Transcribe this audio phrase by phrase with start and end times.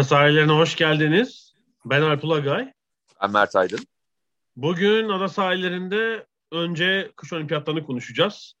[0.00, 1.54] Ada sahillerine hoş geldiniz.
[1.84, 2.72] Ben Alp Ulagay.
[3.22, 3.78] Ben Mert Aydın.
[4.56, 8.54] Bugün ada sahillerinde önce kış olimpiyatlarını konuşacağız.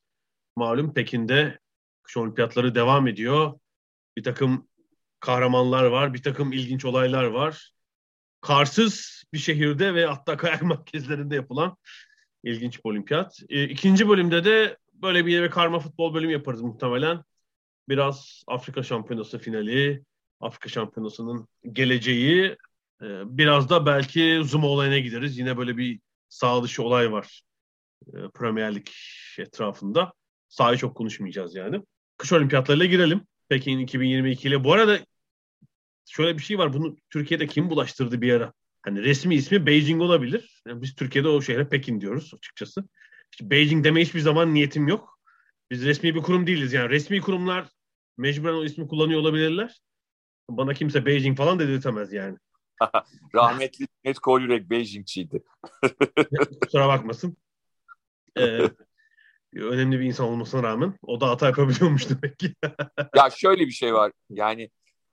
[0.56, 1.58] Malum Pekin'de
[2.02, 3.52] kış olimpiyatları devam ediyor.
[4.16, 4.68] Bir takım
[5.20, 7.72] kahramanlar var, bir takım ilginç olaylar var.
[8.40, 11.76] Karsız bir şehirde ve hatta kayak merkezlerinde yapılan
[12.44, 13.40] ilginç bir olimpiyat.
[13.48, 17.24] E, ikinci bölümde de böyle bir yere karma futbol bölümü yaparız muhtemelen.
[17.88, 20.04] Biraz Afrika Şampiyonası finali,
[20.40, 22.56] Afrika Şampiyonası'nın geleceği,
[23.02, 25.38] e, biraz da belki Zuma olayına gideriz.
[25.38, 27.42] Yine böyle bir sağ dışı olay var
[28.06, 28.86] e, Premier Lig
[29.38, 30.12] etrafında.
[30.48, 31.82] Sahayı çok konuşmayacağız yani.
[32.18, 33.26] Kış olimpiyatlarıyla girelim.
[33.48, 34.64] Pekin 2022 ile.
[34.64, 34.98] Bu arada
[36.10, 36.72] şöyle bir şey var.
[36.72, 38.52] Bunu Türkiye'de kim bulaştırdı bir ara?
[38.82, 40.62] Hani resmi ismi Beijing olabilir.
[40.68, 42.84] Yani biz Türkiye'de o şehre Pekin diyoruz açıkçası.
[43.32, 45.18] İşte Beijing deme hiçbir zaman niyetim yok.
[45.70, 46.72] Biz resmi bir kurum değiliz.
[46.72, 47.68] Yani resmi kurumlar
[48.16, 49.80] mecburen o ismi kullanıyor olabilirler.
[50.56, 52.38] Bana kimse Beijing falan dedirtemez yani.
[53.34, 55.42] Rahmetli Net Kolyurek Beijingçiydi.
[56.62, 57.36] Kusura bakmasın.
[58.38, 58.70] Ee,
[59.54, 62.54] önemli bir insan olmasına rağmen o da hata yapabiliyormuş demek ki.
[63.16, 64.12] ya şöyle bir şey var.
[64.30, 64.70] Yani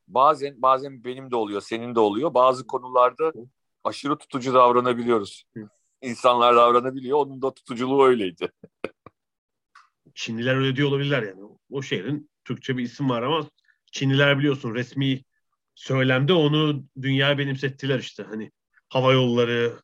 [0.07, 2.33] bazen bazen benim de oluyor, senin de oluyor.
[2.33, 3.33] Bazı konularda
[3.83, 5.43] aşırı tutucu davranabiliyoruz.
[6.01, 7.17] İnsanlar davranabiliyor.
[7.17, 8.51] Onun da tutuculuğu öyleydi.
[10.15, 11.41] Çinliler öyle diyor olabilirler yani.
[11.71, 13.49] O şehrin Türkçe bir isim var ama
[13.91, 15.23] Çinliler biliyorsun resmi
[15.77, 18.23] söylemde onu dünyaya benimsettiler işte.
[18.23, 18.51] Hani
[18.89, 19.79] hava yolları,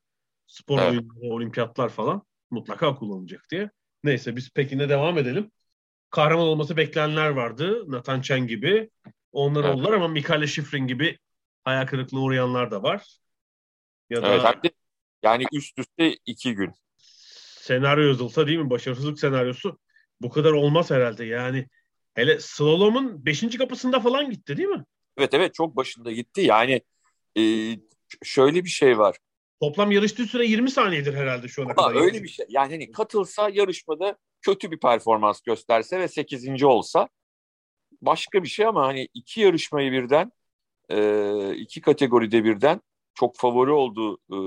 [0.48, 0.90] spor evet.
[0.92, 2.22] oyunları, olimpiyatlar falan
[2.52, 3.70] mutlaka kullanılacak diye.
[4.04, 5.52] Neyse biz Pekin'de devam edelim.
[6.10, 7.84] Kahraman olması beklenenler vardı.
[7.88, 8.90] Nathan Chen gibi.
[9.32, 9.76] Onlar evet.
[9.76, 11.18] oldular ama Mikael Schifrin gibi
[11.64, 13.18] hayal kırıklığına uğrayanlar da var.
[14.10, 14.74] Ya da evet,
[15.24, 16.74] yani üst üste iki gün.
[17.58, 18.70] Senaryo yazılsa değil mi?
[18.70, 19.80] Başarısızlık senaryosu
[20.22, 21.26] bu kadar olmaz herhalde.
[21.26, 21.68] Yani
[22.14, 24.84] hele slalom'un beşinci kapısında falan gitti değil mi?
[25.18, 26.42] Evet evet çok başında gitti.
[26.42, 26.82] Yani
[27.38, 27.44] e,
[28.24, 29.18] şöyle bir şey var.
[29.62, 31.96] Toplam yarıştığı süre 20 saniyedir herhalde şu ana kadar.
[31.96, 32.46] Öyle bir şey.
[32.50, 36.64] Yani hani katılsa yarışmada kötü bir performans gösterse ve 8.
[36.64, 37.10] olsa
[38.02, 40.32] başka bir şey ama hani iki yarışmayı birden
[40.90, 42.82] e, iki kategoride birden
[43.14, 44.38] çok favori olduğu e,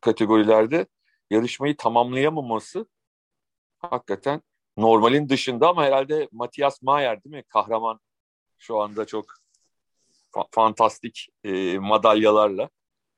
[0.00, 0.86] kategorilerde
[1.30, 2.86] yarışmayı tamamlayamaması
[3.78, 4.42] hakikaten
[4.76, 7.42] normalin dışında ama herhalde Matias Mayer değil mi?
[7.48, 8.00] Kahraman
[8.58, 9.26] şu anda çok
[10.34, 12.70] fa- fantastik e, madalyalarla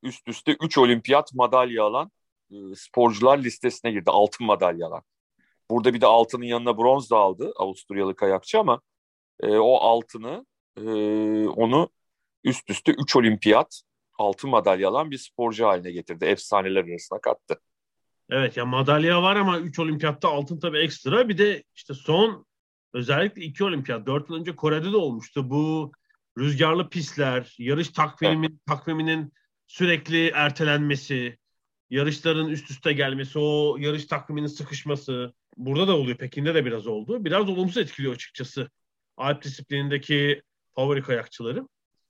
[0.02, 2.10] üst üste 3 olimpiyat madalya alan
[2.50, 4.10] e, sporcular listesine girdi.
[4.10, 5.02] Altın madalyalar.
[5.70, 8.80] Burada bir de altının yanına bronz da aldı Avusturyalı kayakçı ama
[9.40, 10.82] e, o altını e,
[11.48, 11.88] onu
[12.44, 13.82] üst üste 3 olimpiyat
[14.18, 16.24] altın madalya alan bir sporcu haline getirdi.
[16.24, 17.60] Efsaneler arasına kattı.
[18.30, 21.28] Evet ya madalya var ama 3 olimpiyatta altın tabii ekstra.
[21.28, 22.46] Bir de işte son
[22.92, 25.50] özellikle 2 olimpiyat 4 yıl önce Kore'de de olmuştu.
[25.50, 25.92] Bu
[26.38, 28.66] rüzgarlı pistler, yarış takviminin, evet.
[28.66, 29.32] takviminin
[29.66, 31.38] sürekli ertelenmesi,
[31.90, 35.34] yarışların üst üste gelmesi, o yarış takviminin sıkışması.
[35.56, 36.16] Burada da oluyor.
[36.16, 37.24] Pekin'de de biraz oldu.
[37.24, 38.70] Biraz olumsuz etkiliyor açıkçası.
[39.16, 40.42] Alp disiplinindeki
[40.74, 41.66] favori kayakçıları.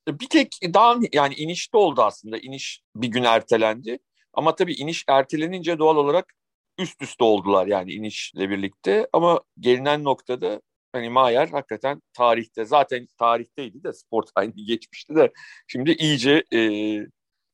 [0.09, 2.39] Bir tek daha yani inişte oldu aslında.
[2.39, 3.99] İniş bir gün ertelendi.
[4.33, 6.35] Ama tabii iniş ertelenince doğal olarak
[6.79, 9.09] üst üste oldular yani inişle birlikte.
[9.13, 10.61] Ama gelinen noktada
[10.93, 15.33] hani Mayer hakikaten tarihte zaten tarihteydi de spor tarihi geçmişti de
[15.67, 16.61] şimdi iyice e,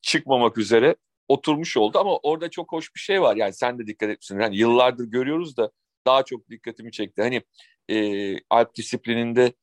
[0.01, 0.95] çıkmamak üzere
[1.27, 3.35] oturmuş oldu ama orada çok hoş bir şey var.
[3.35, 4.39] Yani sen de dikkat etmişsin.
[4.39, 5.71] Yani yıllardır görüyoruz da
[6.05, 7.21] daha çok dikkatimi çekti.
[7.21, 7.41] Hani
[7.89, 9.53] e, Alp disiplininde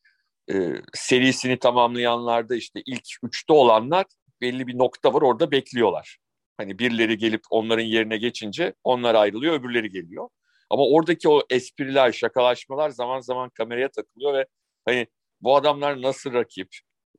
[0.52, 0.54] e,
[0.94, 4.06] serisini tamamlayanlarda işte ilk üçte olanlar
[4.40, 6.18] belli bir nokta var orada bekliyorlar.
[6.56, 10.28] Hani birileri gelip onların yerine geçince onlar ayrılıyor öbürleri geliyor.
[10.70, 14.46] Ama oradaki o espriler, şakalaşmalar zaman zaman kameraya takılıyor ve
[14.84, 15.06] hani
[15.40, 16.68] bu adamlar nasıl rakip?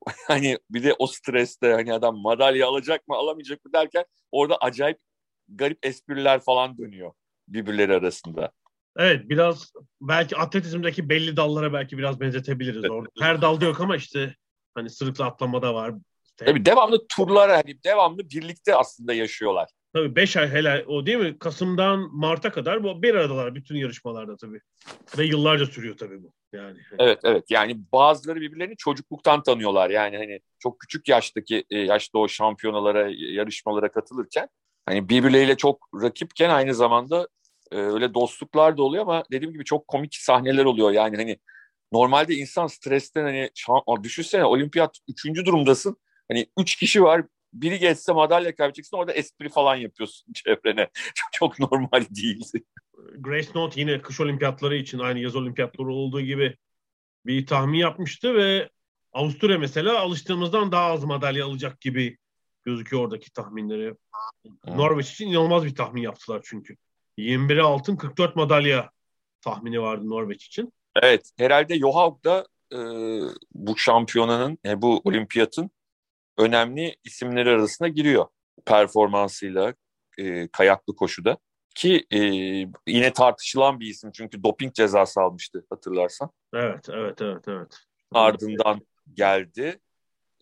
[0.27, 4.99] hani bir de o streste hani adam madalya alacak mı alamayacak mı derken orada acayip
[5.47, 7.11] garip espriler falan dönüyor
[7.47, 8.51] birbirleri arasında.
[8.97, 9.71] Evet biraz
[10.01, 12.91] belki atletizmdeki belli dallara belki biraz benzetebiliriz evet.
[12.91, 13.09] orada.
[13.19, 14.35] Her dalda yok ama işte
[14.75, 15.93] hani sırıkla atlamada var.
[16.37, 19.69] Tabii devamlı turlara hani devamlı birlikte aslında yaşıyorlar.
[19.95, 21.39] Tabii 5 ay hele o değil mi?
[21.39, 24.59] Kasım'dan Mart'a kadar bu bir aradalar bütün yarışmalarda tabii.
[25.17, 26.33] Ve yıllarca sürüyor tabii bu.
[26.53, 26.79] Yani.
[26.99, 29.89] Evet evet yani bazıları birbirlerini çocukluktan tanıyorlar.
[29.89, 34.47] Yani hani çok küçük yaştaki e, yaşta o şampiyonalara, yarışmalara katılırken
[34.85, 37.27] hani birbirleriyle çok rakipken aynı zamanda
[37.71, 40.91] e, öyle dostluklar da oluyor ama dediğim gibi çok komik sahneler oluyor.
[40.91, 41.37] Yani hani
[41.91, 43.49] normalde insan stresten hani
[44.03, 45.97] düşünsene olimpiyat üçüncü durumdasın.
[46.31, 47.23] Hani üç kişi var
[47.61, 50.89] biri geçse madalya kaybedeceksin orada espri falan yapıyorsun çevrene.
[51.15, 52.51] çok, çok normal değil.
[53.17, 56.57] Grace Note yine kış olimpiyatları için aynı yaz olimpiyatları olduğu gibi
[57.25, 58.69] bir tahmin yapmıştı ve
[59.13, 62.17] Avusturya mesela alıştığımızdan daha az madalya alacak gibi
[62.63, 63.95] gözüküyor oradaki tahminleri.
[64.43, 64.77] Hmm.
[64.77, 66.75] Norveç için inanılmaz bir tahmin yaptılar çünkü.
[67.17, 68.89] 21'e altın 44 madalya
[69.41, 70.73] tahmini vardı Norveç için.
[71.01, 72.77] Evet herhalde Johaug da e,
[73.53, 75.71] bu şampiyonanın, e, bu olimpiyatın
[76.37, 78.25] önemli isimleri arasına giriyor
[78.65, 79.73] performansıyla
[80.17, 81.37] e, kayaklı koşuda.
[81.75, 82.19] Ki e,
[82.87, 86.29] yine tartışılan bir isim çünkü doping cezası almıştı hatırlarsan.
[86.53, 87.77] Evet, evet, evet, evet.
[88.11, 88.81] Ardından
[89.13, 89.79] geldi.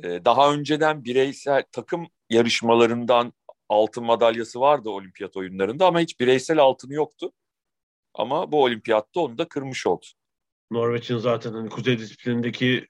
[0.04, 3.34] E, daha önceden bireysel takım yarışmalarından
[3.70, 7.32] altın madalyası vardı olimpiyat oyunlarında ama hiç bireysel altını yoktu.
[8.14, 10.06] Ama bu olimpiyatta onu da kırmış oldu.
[10.72, 12.88] Norveç'in zaten hani kuzey disiplinindeki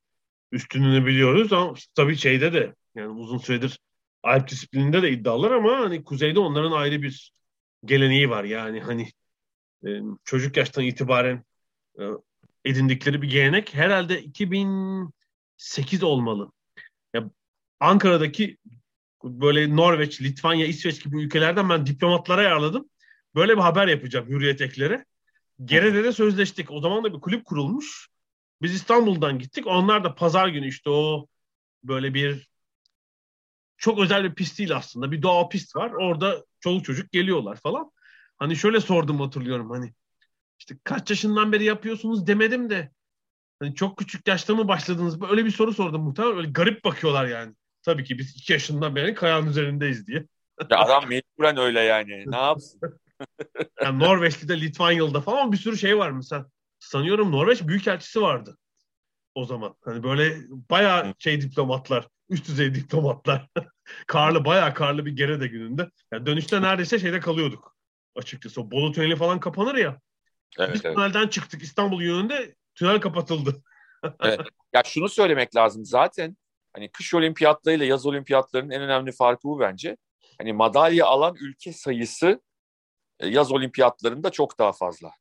[0.52, 3.80] üstünlüğünü biliyoruz ama tabii şeyde de yani uzun süredir
[4.24, 7.34] Alp disiplininde de iddialar ama hani kuzeyde onların ayrı bir
[7.86, 8.44] geleneği var.
[8.44, 9.10] Yani hani
[9.88, 9.90] e,
[10.24, 11.44] çocuk yaştan itibaren
[12.00, 12.04] e,
[12.66, 16.52] edindikleri bir gelenek herhalde 2008 olmalı.
[17.14, 17.30] Ya,
[17.80, 18.58] Ankara'daki
[19.24, 22.90] böyle Norveç, Litvanya, İsveç gibi ülkelerden ben diplomatlara ayarladım.
[23.36, 25.06] Böyle bir haber yapacağım Hürriyet ekleri.
[25.66, 26.72] Gere'de de sözleştik.
[26.72, 28.08] O zaman da bir kulüp kurulmuş.
[28.62, 29.68] Biz İstanbul'dan gittik.
[29.68, 31.28] Onlar da pazar günü işte o
[31.84, 32.53] böyle bir
[33.78, 35.12] çok özel bir pist değil aslında.
[35.12, 35.92] Bir doğal pist var.
[35.92, 37.92] Orada çoluk çocuk geliyorlar falan.
[38.38, 39.94] Hani şöyle sordum hatırlıyorum hani
[40.60, 42.92] işte kaç yaşından beri yapıyorsunuz demedim de
[43.60, 45.22] hani çok küçük yaşta mı başladınız?
[45.22, 46.38] Öyle bir soru sordum muhtemelen.
[46.38, 47.56] Öyle garip bakıyorlar yani.
[47.82, 50.28] Tabii ki biz iki yaşından beri kayanın üzerindeyiz diye.
[50.70, 52.24] Ya adam mecburen öyle yani.
[52.28, 53.00] Ne yapsın?
[53.82, 56.46] yani Norveçli'de, Litvanyalı'da falan bir sürü şey var mesela.
[56.80, 58.58] Sanıyorum Norveç Büyükelçisi vardı
[59.36, 59.76] o zaman.
[59.82, 63.50] Hani böyle bayağı şey diplomatlar, üst düzey diplomatlar.
[64.08, 65.90] karlı, bayağı karlı bir Gerede gününde.
[66.14, 67.76] Yani dönüşte neredeyse şeyde kalıyorduk
[68.16, 68.62] açıkçası.
[68.62, 70.00] O Bolu tüneli falan kapanır ya.
[70.60, 70.96] Evet, Biz evet.
[70.96, 73.64] tünelden çıktık İstanbul yönünde tünel kapatıldı.
[74.20, 74.40] evet.
[74.74, 76.38] Ya şunu söylemek lazım zaten
[76.74, 79.98] hani kış olimpiyatları ile yaz olimpiyatlarının en önemli farkı bu bence.
[80.38, 82.42] Hani madalya alan ülke sayısı
[83.20, 85.12] e, yaz olimpiyatlarında çok daha fazla.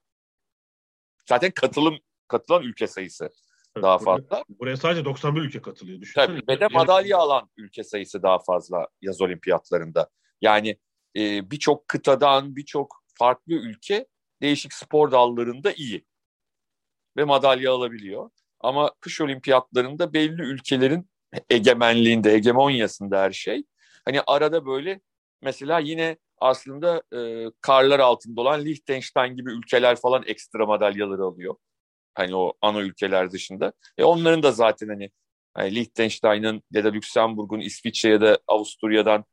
[1.28, 1.98] Zaten katılım
[2.28, 3.30] katılan ülke sayısı
[3.74, 4.44] Tabii daha buraya, fazla.
[4.48, 6.00] Buraya sadece 91 ülke katılıyor.
[6.00, 6.26] Düşünsene.
[6.26, 10.08] Tabii ve de madalya alan ülke sayısı daha fazla yaz olimpiyatlarında.
[10.40, 10.78] Yani
[11.16, 14.06] e, birçok kıtadan birçok farklı ülke
[14.42, 16.04] değişik spor dallarında iyi
[17.16, 18.30] ve madalya alabiliyor.
[18.60, 21.10] Ama kış olimpiyatlarında belli ülkelerin
[21.50, 23.64] egemenliğinde, hegemonyasında her şey.
[24.04, 25.00] Hani arada böyle
[25.42, 31.54] mesela yine aslında e, karlar altında olan Liechtenstein gibi ülkeler falan ekstra madalyaları alıyor.
[32.14, 33.72] Hani o ana ülkeler dışında.
[33.98, 35.10] E onların da zaten hani,
[35.54, 39.24] hani Liechtenstein'ın ya da Lüksemburg'un, İsviçre ya da Avusturya'dan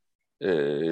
[0.42, 0.50] e,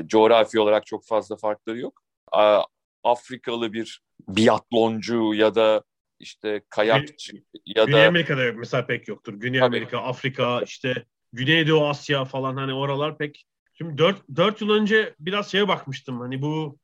[0.07, 2.01] coğrafi olarak çok fazla farkları yok.
[2.31, 2.63] A,
[3.03, 5.83] Afrikalı bir biatloncu ya da
[6.19, 8.07] işte kayakçı Güney, ya Güney da...
[8.07, 9.33] Amerika'da yok mesela pek yoktur.
[9.33, 9.65] Güney Tabii.
[9.67, 13.45] Amerika, Afrika, işte Güneydoğu Asya falan hani oralar pek
[13.77, 16.19] Şimdi 4, 4 yıl önce biraz şeye bakmıştım.
[16.19, 16.79] Hani bu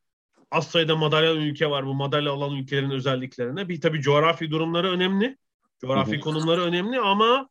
[0.54, 1.86] az sayıda madalyalı ülke var.
[1.86, 3.70] Bu madalya alan ülkelerin özelliklerine.
[3.70, 5.38] Bir tabii coğrafi durumları önemli.
[5.82, 7.50] Coğrafi konumları önemli ama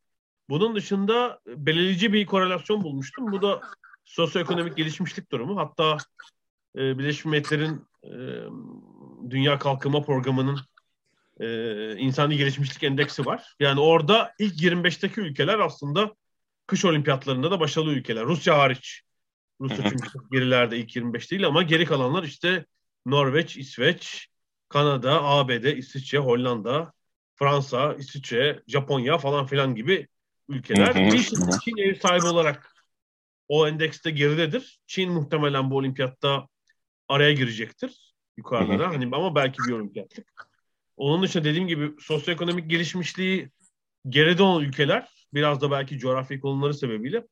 [0.49, 3.33] bunun dışında belirleyici bir korelasyon bulmuştum.
[3.33, 3.61] Bu da
[4.05, 5.57] sosyoekonomik gelişmişlik durumu.
[5.57, 5.97] Hatta
[6.77, 8.13] e, Birleşmiş Milletler'in e,
[9.31, 10.61] Dünya Kalkınma Programı'nın
[11.41, 13.55] e, insani gelişmişlik endeksi var.
[13.61, 16.15] Yani orada ilk 25'teki ülkeler aslında
[16.67, 18.25] kış olimpiyatlarında da başarılı ülkeler.
[18.25, 19.03] Rusya hariç.
[19.61, 22.67] Rusya çünkü gerilerde ilk 25 değil ama geri kalanlar işte
[23.07, 24.29] Norveç, İsveç,
[24.69, 26.93] Kanada, ABD, İsviçre, Hollanda,
[27.35, 30.09] Fransa, İsviçre, Japonya falan filan gibi
[30.49, 30.93] ülkeler.
[31.31, 32.75] Çin, Çin ev sahibi olarak
[33.49, 34.81] o endekste geridedir.
[34.87, 36.49] Çin muhtemelen bu olimpiyatta
[37.09, 38.89] araya girecektir yukarılara.
[38.89, 40.33] Hani ama belki bir olimpiyatlık.
[40.97, 43.51] Onun dışında dediğim gibi sosyoekonomik gelişmişliği
[44.09, 47.25] geride olan ülkeler biraz da belki coğrafi konumları sebebiyle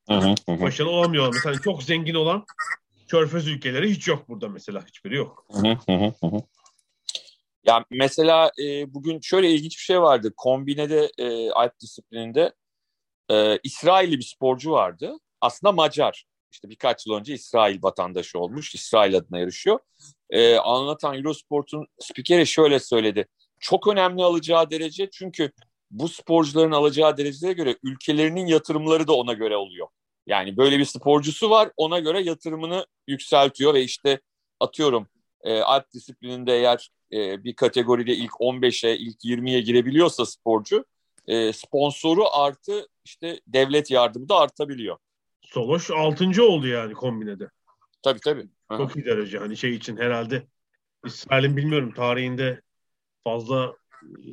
[0.62, 1.32] başarılı olamıyorlar.
[1.32, 2.46] Mesela çok zengin olan
[3.10, 4.86] körfez ülkeleri hiç yok burada mesela.
[4.86, 5.46] Hiçbiri yok.
[7.66, 10.32] Ya mesela e, bugün şöyle ilginç bir şey vardı.
[10.36, 12.52] Kombinede e, Alp disiplininde
[13.30, 15.18] e, İsrailli bir sporcu vardı.
[15.40, 16.24] Aslında Macar.
[16.52, 18.74] işte birkaç yıl önce İsrail vatandaşı olmuş.
[18.74, 19.78] İsrail adına yarışıyor.
[20.30, 23.26] Ee, anlatan Eurosport'un spikeri şöyle söyledi.
[23.60, 25.52] Çok önemli alacağı derece çünkü
[25.90, 29.88] bu sporcuların alacağı derecelere göre ülkelerinin yatırımları da ona göre oluyor.
[30.26, 34.20] Yani böyle bir sporcusu var ona göre yatırımını yükseltiyor ve işte
[34.60, 35.06] atıyorum
[35.42, 40.84] e, alp disiplininde eğer e, bir kategoride ilk 15'e ilk 20'ye girebiliyorsa sporcu
[41.26, 44.96] e, sponsoru artı işte devlet yardımı da artabiliyor.
[45.42, 46.44] Soloş 6.
[46.44, 47.50] oldu yani kombinede.
[48.02, 48.48] Tabii tabii.
[48.76, 49.38] Çok iyi derece.
[49.38, 50.46] Hani şey için herhalde
[51.04, 52.60] İsrail'in bilmiyorum tarihinde
[53.24, 53.74] fazla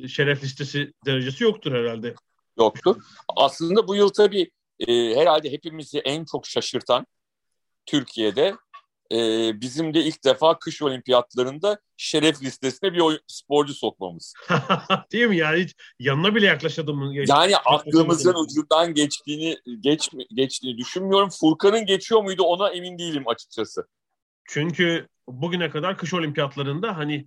[0.08, 2.14] şeref listesi derecesi yoktur herhalde.
[2.58, 2.96] Yoktur.
[3.36, 7.06] Aslında bu yıl tabii e, herhalde hepimizi en çok şaşırtan
[7.86, 8.56] Türkiye'de
[9.12, 14.34] e, bizim de ilk defa kış olimpiyatlarında şeref listesine bir oyun, sporcu sokmamız.
[15.12, 17.12] Değil mi yani hiç yanına bile yaklaşadım?
[17.12, 21.28] Yani aklımızın ucundan geçtiğini geç, geçtiğini düşünmüyorum.
[21.40, 23.88] Furkan'ın geçiyor muydu ona emin değilim açıkçası.
[24.44, 27.26] Çünkü bugüne kadar kış olimpiyatlarında hani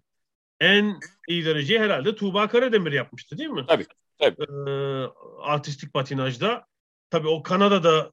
[0.60, 3.66] en iyi dereceyi herhalde Tuğba Karademir yapmıştı değil mi?
[3.68, 3.86] Tabii.
[4.20, 4.44] tabii.
[4.70, 5.06] Ee,
[5.42, 6.66] artistik patinajda.
[7.10, 8.12] Tabii o Kanada'da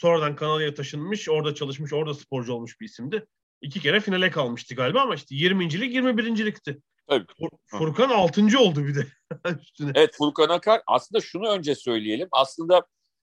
[0.00, 3.26] sonradan Kanada'ya taşınmış, orada çalışmış, orada sporcu olmuş bir isimdi.
[3.60, 6.80] İki kere finale kalmıştı galiba ama işte 20.lik 21.likti.
[7.08, 7.26] Tabii.
[7.66, 8.58] Furkan 6.
[8.58, 9.06] oldu bir de.
[9.94, 12.28] evet Furkan Akar aslında şunu önce söyleyelim.
[12.32, 12.86] Aslında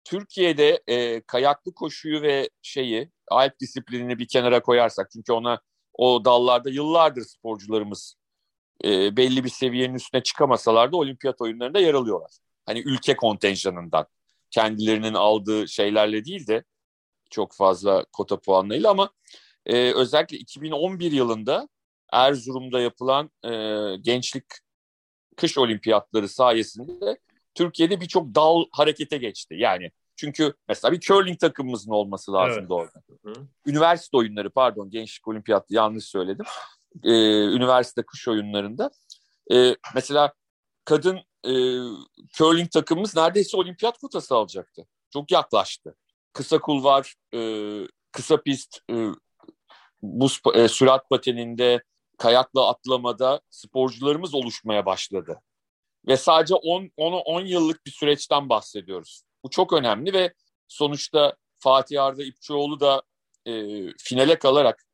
[0.04, 5.62] Türkiye'de e, kayaklı koşuyu ve şeyi Alp disiplinini bir kenara koyarsak çünkü ona
[5.94, 8.16] o dallarda yıllardır sporcularımız
[8.84, 12.32] e, belli bir seviyenin üstüne çıkamasalar da olimpiyat oyunlarında yer alıyorlar.
[12.66, 14.08] Hani ülke kontenjanından
[14.52, 16.64] kendilerinin aldığı şeylerle değil de
[17.30, 19.10] çok fazla kota puanlarıyla ama
[19.66, 21.70] e, özellikle 2011 yılında
[22.14, 23.52] Erzurum'da yapılan e,
[24.02, 24.46] gençlik
[25.38, 27.18] kış olimpiyatları sayesinde
[27.56, 29.56] Türkiye'de birçok dal harekete geçti.
[29.58, 32.72] Yani çünkü mesela bir curling takımımızın olması lazımdı evet.
[32.72, 33.02] orada.
[33.26, 33.48] Hı.
[33.66, 36.46] Üniversite oyunları pardon gençlik olimpiyatı yanlış söyledim.
[37.04, 38.92] Ee, üniversite kış oyunlarında.
[39.54, 40.34] Ee, mesela
[40.86, 41.54] kadın e,
[42.38, 44.88] curling takımımız neredeyse olimpiyat kotası alacaktı.
[45.14, 45.96] Çok yaklaştı.
[46.34, 47.42] Kısa kulvar, e,
[48.12, 49.08] kısa pist, e,
[50.02, 51.84] buz e, sürat pateninde,
[52.18, 55.42] kayakla atlamada sporcularımız oluşmaya başladı.
[56.08, 59.22] Ve sadece 10 10 yıllık bir süreçten bahsediyoruz.
[59.44, 60.34] Bu çok önemli ve
[60.68, 63.02] sonuçta Fatih Arda İpçioğlu da
[63.46, 63.52] e,
[63.98, 64.86] finale kalarak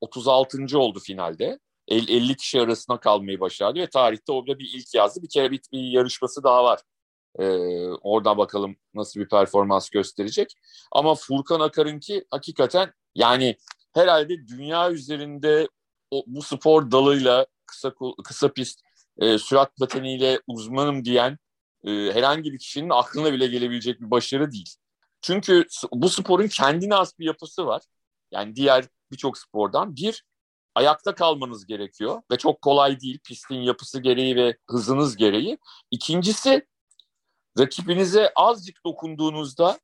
[0.00, 0.78] 36.
[0.78, 1.58] oldu finalde.
[1.88, 5.22] 50 kişi arasına kalmayı başardı ve tarihte orada bir ilk yazdı.
[5.22, 6.80] Bir kere bir, bir yarışması daha var.
[7.38, 7.44] Ee,
[8.02, 10.54] oradan bakalım nasıl bir performans gösterecek.
[10.92, 13.56] Ama Furkan Akar'ınki hakikaten yani
[13.94, 15.68] herhalde dünya üzerinde
[16.10, 18.80] o, bu spor dalıyla kısa kısa pist
[19.18, 21.38] e, sürat pateniyle uzmanım diyen
[21.84, 24.76] e, herhangi bir kişinin aklına bile gelebilecek bir başarı değil.
[25.22, 27.82] Çünkü bu sporun kendine has bir yapısı var.
[28.30, 29.96] Yani diğer birçok spordan.
[29.96, 30.24] Bir,
[30.74, 35.58] ayakta kalmanız gerekiyor ve çok kolay değil pistin yapısı gereği ve hızınız gereği.
[35.90, 36.66] İkincisi,
[37.58, 39.78] rakibinize azıcık dokunduğunuzda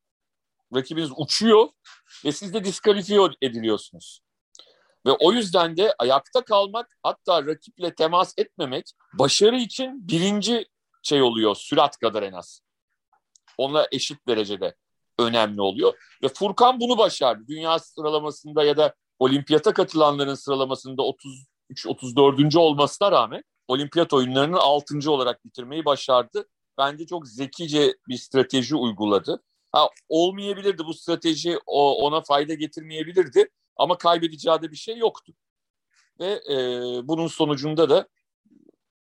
[0.75, 1.68] rakibiniz uçuyor
[2.25, 4.21] ve siz de diskalifiye ediliyorsunuz.
[5.07, 10.66] Ve o yüzden de ayakta kalmak hatta rakiple temas etmemek başarı için birinci
[11.02, 12.61] şey oluyor sürat kadar en az.
[13.59, 14.75] Onunla eşit derecede
[15.18, 15.99] önemli oluyor.
[16.23, 17.45] Ve Furkan bunu başardı.
[17.49, 21.03] Dünya sıralamasında ya da olimpiyata katılanların sıralamasında
[21.73, 22.59] 33-34.
[22.59, 25.11] olmasına rağmen olimpiyat oyunlarının 6.
[25.11, 26.49] olarak bitirmeyi başardı.
[26.79, 29.43] Bence çok zekice bir strateji uyguladı.
[29.73, 35.33] Ha, olmayabilirdi bu strateji o, ona fayda getirmeyebilirdi ama kaybedeceği de bir şey yoktu.
[36.21, 36.57] Ve e,
[37.09, 38.09] bunun sonucunda da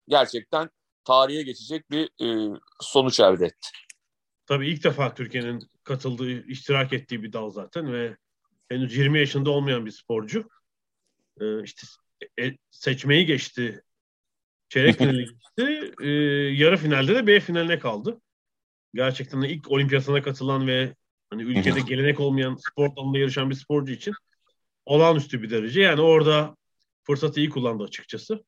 [0.08, 0.70] gerçekten
[1.04, 3.68] tarihe geçecek bir e, sonuç elde etti.
[4.46, 8.16] Tabii ilk defa Türkiye'nin katıldığı, iştirak ettiği bir dal zaten ve
[8.68, 10.48] henüz 20 yaşında olmayan bir sporcu.
[11.40, 11.86] Ee, işte
[12.40, 13.82] e, seçmeyi geçti.
[14.68, 15.94] Çeyrek finali geçti.
[16.00, 16.08] Ee,
[16.54, 18.20] yarı finalde de B finaline kaldı.
[18.94, 20.94] Gerçekten de ilk olimpiyatına katılan ve
[21.30, 24.14] hani ülkede gelenek olmayan spor dalında yarışan bir sporcu için
[24.86, 25.80] olağanüstü bir derece.
[25.80, 26.56] Yani orada
[27.02, 28.44] fırsatı iyi kullandı açıkçası.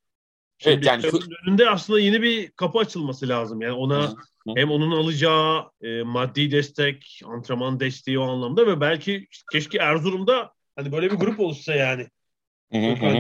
[0.65, 1.05] Evet, yani
[1.47, 3.61] önünde aslında yeni bir kapı açılması lazım.
[3.61, 4.15] Yani ona
[4.57, 10.93] hem onun alacağı e, maddi destek, antrenman desteği o anlamda ve belki keşke Erzurum'da hani
[10.93, 12.09] böyle bir grup oluşsa yani.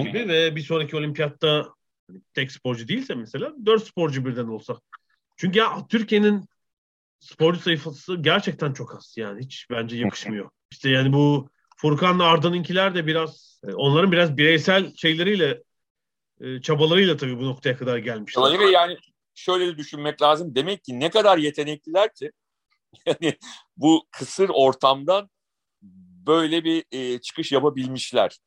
[0.04, 1.68] Gibi ve bir sonraki olimpiyatta
[2.06, 4.80] hani tek sporcu değilse mesela dört sporcu birden olsa.
[5.36, 6.44] Çünkü ya Türkiye'nin
[7.20, 10.50] sporcu sayfası gerçekten çok az yani hiç bence yakışmıyor.
[10.70, 15.62] İşte yani bu Furkan'la Arda'nınkiler de biraz e, onların biraz bireysel şeyleriyle
[16.40, 18.58] e, çabalarıyla tabii bu noktaya kadar gelmişler.
[18.58, 18.96] Ve yani
[19.34, 20.54] şöyle de düşünmek lazım.
[20.54, 22.32] Demek ki ne kadar yetenekliler ki
[23.06, 23.34] yani
[23.76, 25.30] bu kısır ortamdan
[26.26, 28.38] böyle bir e, çıkış yapabilmişler.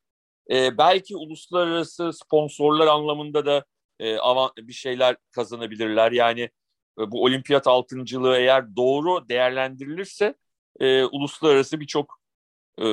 [0.51, 3.65] E, belki uluslararası sponsorlar anlamında da
[3.99, 6.11] e, avant, bir şeyler kazanabilirler.
[6.11, 6.41] Yani
[6.99, 10.35] e, bu olimpiyat altıncılığı eğer doğru değerlendirilirse
[10.79, 12.21] e, uluslararası birçok
[12.81, 12.85] e,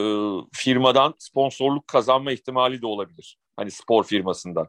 [0.53, 3.39] firmadan sponsorluk kazanma ihtimali de olabilir.
[3.57, 4.69] Hani spor firmasından.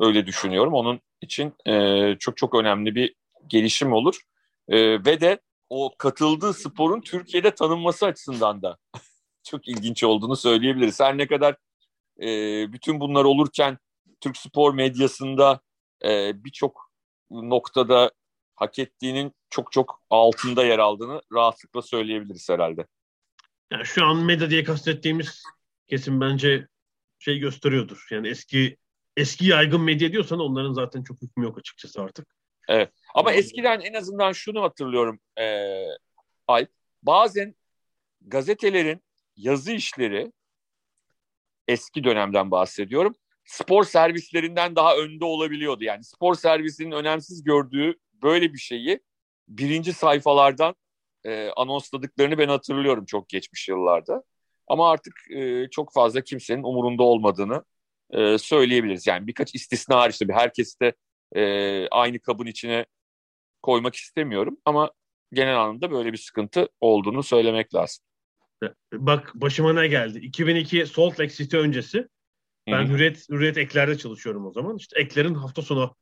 [0.00, 0.74] Öyle düşünüyorum.
[0.74, 3.14] Onun için e, çok çok önemli bir
[3.46, 4.20] gelişim olur.
[4.68, 8.78] E, ve de o katıldığı sporun Türkiye'de tanınması açısından da
[9.44, 11.00] çok ilginç olduğunu söyleyebiliriz.
[11.00, 11.56] Her ne kadar
[12.20, 12.26] e,
[12.72, 13.78] bütün bunlar olurken
[14.20, 15.60] Türk spor medyasında
[16.04, 16.90] e, birçok
[17.30, 18.10] noktada
[18.54, 22.86] hak ettiğinin çok çok altında yer aldığını rahatlıkla söyleyebiliriz herhalde.
[23.72, 25.42] Yani şu an medya diye kastettiğimiz
[25.88, 26.66] kesim bence
[27.18, 28.06] şey gösteriyordur.
[28.10, 28.76] Yani eski
[29.16, 32.36] eski yaygın medya diyorsan onların zaten çok hükmü yok açıkçası artık.
[32.68, 32.92] Evet.
[33.14, 35.70] Ama eskiden en azından şunu hatırlıyorum e,
[36.48, 36.70] Alp.
[37.02, 37.54] Bazen
[38.20, 39.02] gazetelerin
[39.36, 40.32] yazı işleri
[41.68, 43.14] eski dönemden bahsediyorum.
[43.44, 45.84] Spor servislerinden daha önde olabiliyordu.
[45.84, 49.00] Yani spor servisinin önemsiz gördüğü böyle bir şeyi
[49.48, 50.74] birinci sayfalardan
[51.24, 54.22] e, anonsladıklarını ben hatırlıyorum çok geçmiş yıllarda.
[54.68, 57.64] Ama artık e, çok fazla kimsenin umurunda olmadığını
[58.10, 59.06] e, söyleyebiliriz.
[59.06, 60.94] Yani birkaç istisna hariç tabii herkes de
[61.34, 62.86] e, aynı kabın içine
[63.62, 64.90] koymak istemiyorum ama
[65.32, 68.04] genel anlamda böyle bir sıkıntı olduğunu söylemek lazım.
[68.92, 70.18] Bak başıma ne geldi?
[70.18, 72.08] 2002 Salt Lake City öncesi.
[72.66, 72.92] Ben Hı-hı.
[72.92, 74.76] Hürriyet, Hürriyet eklerde çalışıyorum o zaman.
[74.76, 75.96] İşte eklerin hafta sonu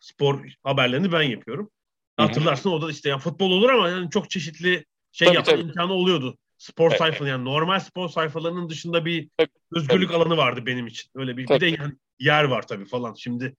[0.00, 1.70] spor haberlerini ben yapıyorum.
[2.18, 2.26] Hı-hı.
[2.26, 5.62] Hatırlarsın o da işte yani futbol olur ama yani çok çeşitli şey tabii, yapma tabii.
[5.62, 6.38] imkanı oluyordu.
[6.58, 7.20] Spor evet.
[7.20, 10.22] yani normal spor sayfalarının dışında bir tabii, özgürlük tabii.
[10.22, 11.10] alanı vardı benim için.
[11.14, 13.14] Öyle bir, bir de yani yer var tabii falan.
[13.14, 13.56] Şimdi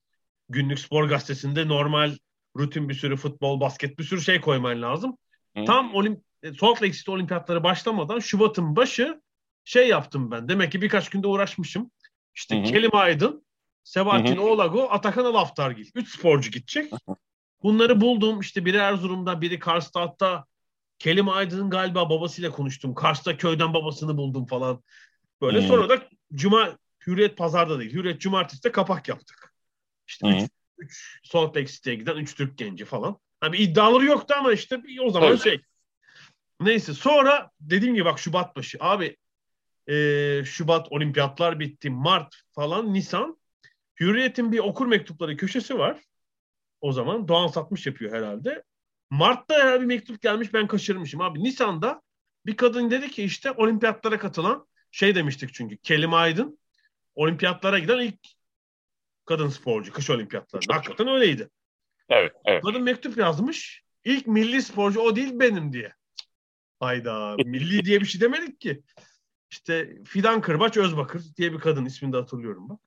[0.48, 2.16] günlük spor gazetesinde normal
[2.56, 5.16] rutin bir sürü futbol, basket bir sürü şey koyman lazım.
[5.56, 5.64] Hı.
[5.64, 6.20] Tam olim
[6.60, 9.20] Salt Lake City olimpiyatları başlamadan Şubat'ın başı
[9.64, 10.48] şey yaptım ben.
[10.48, 11.90] Demek ki birkaç günde uğraşmışım.
[12.34, 12.64] İşte Hı-hı.
[12.64, 13.46] Kelim Aydın,
[13.84, 14.44] Sebahattin Hı-hı.
[14.44, 15.90] Oğlago, Atakan Alaftargil.
[15.94, 16.92] Üç sporcu gidecek.
[17.62, 18.40] Bunları buldum.
[18.40, 20.44] İşte biri Erzurum'da, biri Karstad'da.
[21.00, 22.94] Kelim Aydın'ın galiba babasıyla konuştum.
[22.94, 24.82] Kars'ta köyden babasını buldum falan.
[25.40, 25.68] Böyle Hı-hı.
[25.68, 27.92] sonra da Cuma Hürriyet pazarda değil.
[27.92, 29.54] Hürriyet Cumartesi de kapak yaptık.
[30.06, 30.36] İşte Hı-hı.
[30.36, 33.16] üç, üç Salt Lake City'ye giden üç Türk genci falan.
[33.40, 35.42] Hani iddiaları yoktu ama işte o zaman evet.
[35.42, 35.60] şey.
[36.60, 38.78] Neyse sonra dediğim gibi bak Şubat başı.
[38.80, 39.16] Abi
[39.88, 39.94] e,
[40.44, 41.90] Şubat olimpiyatlar bitti.
[41.90, 43.40] Mart falan Nisan.
[44.00, 46.00] Hürriyet'in bir okur mektupları köşesi var.
[46.80, 48.62] O zaman Doğan satmış yapıyor herhalde.
[49.10, 51.44] Mart'ta herhalde bir mektup gelmiş ben kaçırmışım abi.
[51.44, 52.02] Nisan'da
[52.46, 56.58] bir kadın dedi ki işte olimpiyatlara katılan şey demiştik çünkü Kelim Aydın
[57.14, 58.18] olimpiyatlara giden ilk
[59.24, 60.74] kadın sporcu kış olimpiyatlarında.
[60.74, 61.50] Hakikaten öyleydi.
[62.08, 62.62] Evet, evet.
[62.64, 63.82] Kadın mektup yazmış.
[64.04, 65.94] İlk milli sporcu o değil benim diye.
[66.80, 68.82] Hayda milli diye bir şey demedik ki.
[69.50, 72.80] İşte Fidan Kırbaç Özbakır diye bir kadın ismini de hatırlıyorum bak.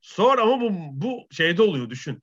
[0.00, 2.22] Sonra ama bu, bu şeyde oluyor düşün.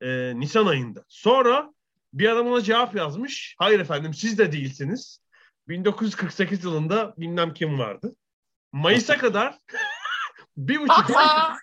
[0.00, 1.04] Ee, Nisan ayında.
[1.08, 1.74] Sonra
[2.12, 3.54] bir adam ona cevap yazmış.
[3.58, 5.20] Hayır efendim siz de değilsiniz.
[5.68, 8.16] 1948 yılında bilmem kim vardı.
[8.72, 9.58] Mayıs'a kadar
[10.56, 11.56] bir buçuk ay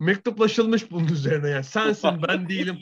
[0.00, 1.64] mektuplaşılmış bunun üzerine yani.
[1.64, 2.78] Sensin ben değilim.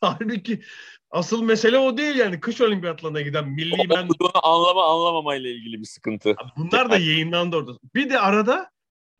[0.00, 0.62] Halbuki
[1.10, 2.40] asıl mesele o değil yani.
[2.40, 4.04] Kış olimpiyatlarına giden milli ben...
[4.04, 6.36] Okuduğunu anlama anlamama ile ilgili bir sıkıntı.
[6.56, 7.78] Bunlar da yayınlandı orada.
[7.94, 8.70] Bir de arada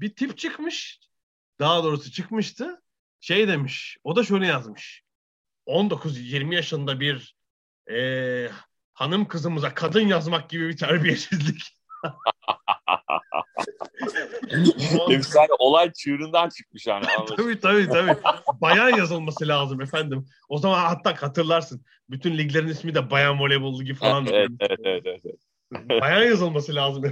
[0.00, 1.00] bir tip çıkmış.
[1.58, 2.82] Daha doğrusu çıkmıştı.
[3.20, 3.98] Şey demiş.
[4.04, 5.02] O da şunu yazmış.
[5.68, 7.36] 19-20 yaşında bir
[7.90, 8.48] e,
[8.92, 11.62] hanım kızımıza kadın yazmak gibi bir terbiyesizlik.
[15.10, 17.04] Efsane olay çığırından çıkmış yani.
[17.36, 18.16] tabii tabii tabii.
[18.60, 20.26] Bayan yazılması lazım efendim.
[20.48, 21.84] O zaman hatta hatırlarsın.
[22.10, 24.26] Bütün liglerin ismi de bayan voleybol ligi falan.
[24.26, 26.00] evet, evet, evet, evet.
[26.00, 27.04] Bayan yazılması lazım.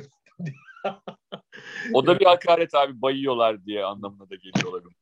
[1.92, 4.96] o da bir hakaret abi bayıyorlar diye anlamına da geliyor olabilir.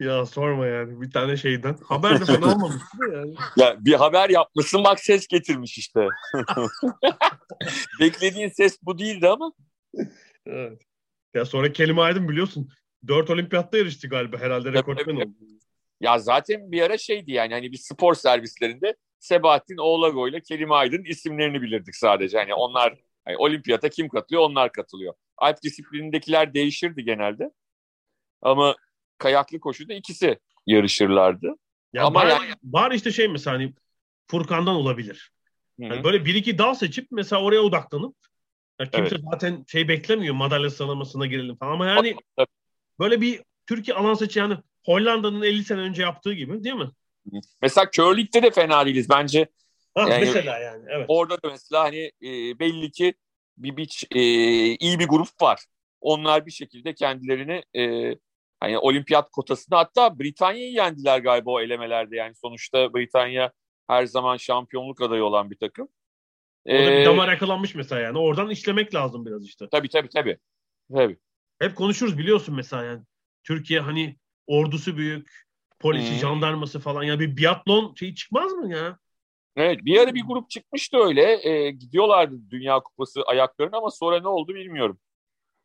[0.00, 1.76] Ya sorma yani bir tane şeyden.
[1.84, 2.82] Haber de fena olmamış
[3.12, 3.34] yani.
[3.56, 6.08] Ya bir haber yapmışsın bak ses getirmiş işte.
[8.00, 9.52] Beklediğin ses bu değildi ama.
[10.46, 10.82] Evet.
[11.34, 12.68] Ya sonra kelime Aydın biliyorsun.
[13.08, 15.34] Dört olimpiyatta yarıştı galiba herhalde rekortmen oldu.
[16.00, 21.04] Ya zaten bir ara şeydi yani hani bir spor servislerinde Sebahattin Oğlago ile Kerim Aydın
[21.04, 22.38] isimlerini bilirdik sadece.
[22.38, 25.14] Hani onlar hani olimpiyata kim katılıyor onlar katılıyor.
[25.36, 27.50] Alp disiplinindekiler değişirdi genelde.
[28.42, 28.76] Ama
[29.18, 31.54] kayaklı koşuda ikisi yarışırlardı.
[31.92, 32.54] Ya Ama var, yani...
[32.64, 33.74] var işte şey mesela hani
[34.26, 35.30] Furkan'dan olabilir.
[35.78, 38.16] Yani böyle bir iki dal seçip mesela oraya odaklanıp
[38.80, 39.24] ya kimse evet.
[39.32, 42.16] zaten şey beklemiyor madalya sıralamasına girelim falan ama yani
[42.98, 46.90] böyle bir Türkiye alan seçi yani Hollanda'nın 50 sene önce yaptığı gibi değil mi?
[47.62, 49.48] Mesela curling'de de fena değiliz bence.
[49.94, 51.04] Ha, yani, mesela yani evet.
[51.08, 53.14] Orada da mesela hani e, belli ki
[53.58, 54.20] bir biç e,
[54.74, 55.64] iyi bir grup var.
[56.00, 58.14] Onlar bir şekilde kendilerini e,
[58.66, 63.52] hani olimpiyat kotasında hatta Britanya'yı yendiler galiba o elemelerde yani sonuçta Britanya
[63.88, 65.88] her zaman şampiyonluk adayı olan bir takım.
[66.66, 68.18] Orada ee, bir damar yakalanmış mesela yani.
[68.18, 69.68] Oradan işlemek lazım biraz işte.
[69.70, 70.38] Tabii tabii tabii.
[70.92, 71.18] tabii.
[71.58, 73.02] Hep konuşuruz biliyorsun mesela yani.
[73.44, 75.30] Türkiye hani ordusu büyük,
[75.78, 76.18] polisi, hmm.
[76.18, 77.02] jandarması falan.
[77.02, 78.98] Ya bir biatlon şeyi çıkmaz mı ya?
[79.56, 81.48] Evet bir ara bir grup çıkmıştı öyle.
[81.48, 84.98] E, gidiyorlardı Dünya Kupası ayaklarına ama sonra ne oldu bilmiyorum.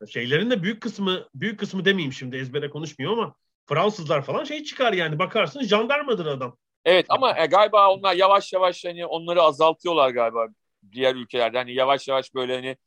[0.10, 3.36] Şeylerin de büyük kısmı, büyük kısmı demeyeyim şimdi ezbere konuşmuyor ama
[3.66, 6.58] Fransızlar falan şey çıkar yani bakarsın jandarmadır adam.
[6.86, 10.48] Evet ama e, galiba onlar yavaş yavaş hani onları azaltıyorlar galiba
[10.92, 11.58] diğer ülkelerde.
[11.58, 12.78] Hani yavaş yavaş böyle hani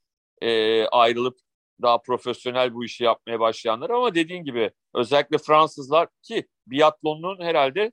[0.42, 1.38] e, ayrılıp
[1.82, 7.92] daha profesyonel bu işi yapmaya başlayanlar ama dediğin gibi özellikle Fransızlar ki biatlonun herhalde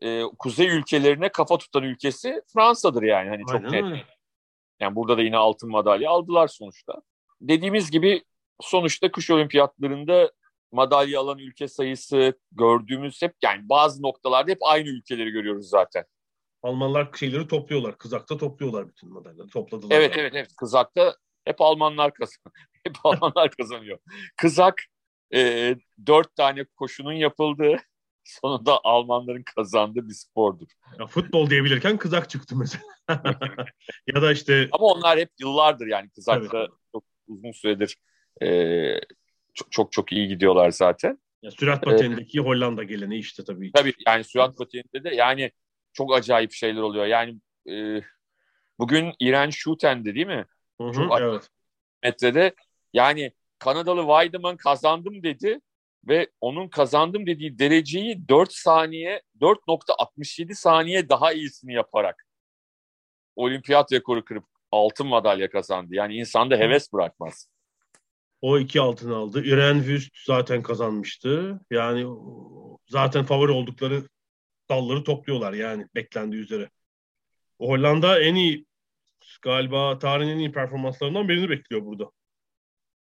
[0.00, 4.06] e, kuzey ülkelerine kafa tutan ülkesi Fransa'dır yani hani çok Aynen net.
[4.80, 7.02] Yani burada da yine altın madalya aldılar sonuçta.
[7.40, 8.22] Dediğimiz gibi
[8.60, 10.32] sonuçta kış olimpiyatlarında
[10.72, 16.04] madalya alan ülke sayısı gördüğümüz hep yani bazı noktalarda hep aynı ülkeleri görüyoruz zaten.
[16.62, 17.98] Almanlar şeyleri topluyorlar.
[17.98, 19.48] Kızakta topluyorlar bütün madalyaları.
[19.48, 19.96] Topladılar.
[19.96, 20.56] Evet evet evet.
[20.56, 22.52] Kızakta hep Almanlar kazanıyor.
[22.84, 23.98] hep Almanlar kazanıyor.
[24.36, 24.82] Kızak
[25.34, 25.74] e,
[26.06, 27.76] dört tane koşunun yapıldığı
[28.24, 30.66] sonunda Almanların kazandığı bir spordur.
[30.98, 32.84] Ya futbol diyebilirken kızak çıktı mesela.
[34.14, 34.68] ya da işte...
[34.72, 36.70] Ama onlar hep yıllardır yani kızakta evet.
[37.28, 37.96] Uzun süredir
[38.42, 39.00] e,
[39.54, 41.18] çok, çok çok iyi gidiyorlar zaten.
[41.42, 43.72] Ya, sürat patenindeki ee, Hollanda geleneği işte tabii.
[43.72, 45.50] Tabii yani sürat pateninde de yani
[45.92, 47.06] çok acayip şeyler oluyor.
[47.06, 48.02] Yani e,
[48.78, 50.44] bugün İren Schuten'di değil mi?
[50.80, 51.48] Hı hı, çok evet.
[52.02, 52.54] metrede
[52.92, 55.60] yani Kanadalı Weideman kazandım dedi
[56.08, 62.26] ve onun kazandım dediği dereceyi 4 saniye 4.67 saniye daha iyisini yaparak
[63.36, 65.94] olimpiyat rekoru kırıp altın madalya kazandı.
[65.94, 67.48] Yani insanda heves bırakmaz.
[68.40, 69.44] O iki altın aldı.
[69.44, 71.60] Irene Wüst zaten kazanmıştı.
[71.70, 72.06] Yani
[72.88, 74.02] zaten favori oldukları
[74.70, 76.70] dalları topluyorlar yani beklendiği üzere.
[77.58, 78.66] Hollanda en iyi
[79.42, 82.10] galiba tarihin en iyi performanslarından birini bekliyor burada.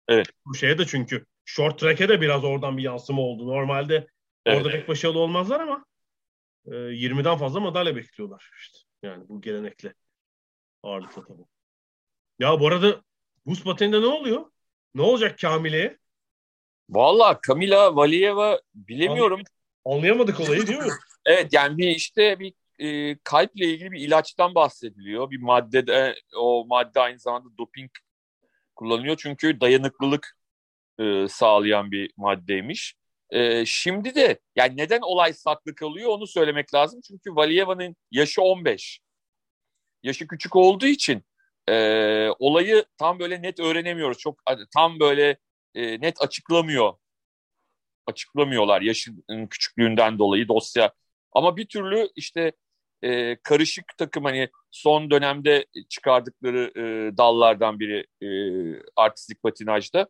[0.09, 0.27] Evet.
[0.47, 3.47] Bu şeye de çünkü short track'e de biraz oradan bir yansıma oldu.
[3.47, 4.07] Normalde
[4.47, 4.59] evet.
[4.59, 5.85] orada pek başarılı olmazlar ama
[6.67, 8.79] e, 20'den fazla madalya bekliyorlar işte.
[9.03, 9.95] Yani bu gelenekle
[10.83, 11.45] ağırlıkla tabii.
[12.39, 13.03] Ya bu arada
[13.47, 14.45] buz pateninde ne oluyor?
[14.95, 15.99] Ne olacak Kamile'ye?
[16.91, 19.41] Valla Kamila Valiyeva bilemiyorum.
[19.85, 20.93] Anlayamadık olayı değil mi?
[21.27, 25.31] evet yani bir işte bir e, kalple ilgili bir ilaçtan bahsediliyor.
[25.31, 27.91] Bir maddede o madde aynı zamanda doping
[28.77, 30.37] kullanıyor çünkü dayanıklılık
[30.99, 32.95] e, sağlayan bir maddeymiş.
[33.31, 37.01] E, şimdi de yani neden olay saklı kalıyor onu söylemek lazım.
[37.09, 39.01] Çünkü Valiyeva'nın yaşı 15.
[40.03, 41.23] Yaşı küçük olduğu için
[41.69, 44.19] e, olayı tam böyle net öğrenemiyoruz.
[44.19, 44.43] Çok
[44.75, 45.37] tam böyle
[45.75, 46.93] e, net açıklamıyor.
[48.07, 50.93] Açıklamıyorlar yaşının küçüklüğünden dolayı dosya.
[51.33, 52.53] Ama bir türlü işte
[53.03, 58.29] e, karışık takım hani son dönemde çıkardıkları e, dallardan biri e,
[58.97, 60.09] artistik patinajda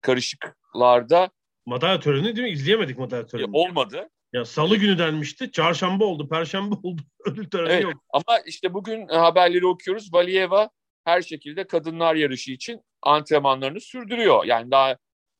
[0.00, 1.30] karışıklarda
[1.66, 2.50] madalya töreni değil mi?
[2.50, 3.46] İzleyemedik madalya töreni.
[3.46, 4.10] E, olmadı.
[4.36, 5.52] Ya salı günü denmişti.
[5.52, 7.02] Çarşamba oldu, perşembe oldu.
[7.24, 7.94] Ödül töreni evet, yok.
[8.12, 10.12] Ama işte bugün haberleri okuyoruz.
[10.12, 10.70] Valiyeva
[11.04, 14.44] her şekilde kadınlar yarışı için antrenmanlarını sürdürüyor.
[14.44, 14.90] Yani daha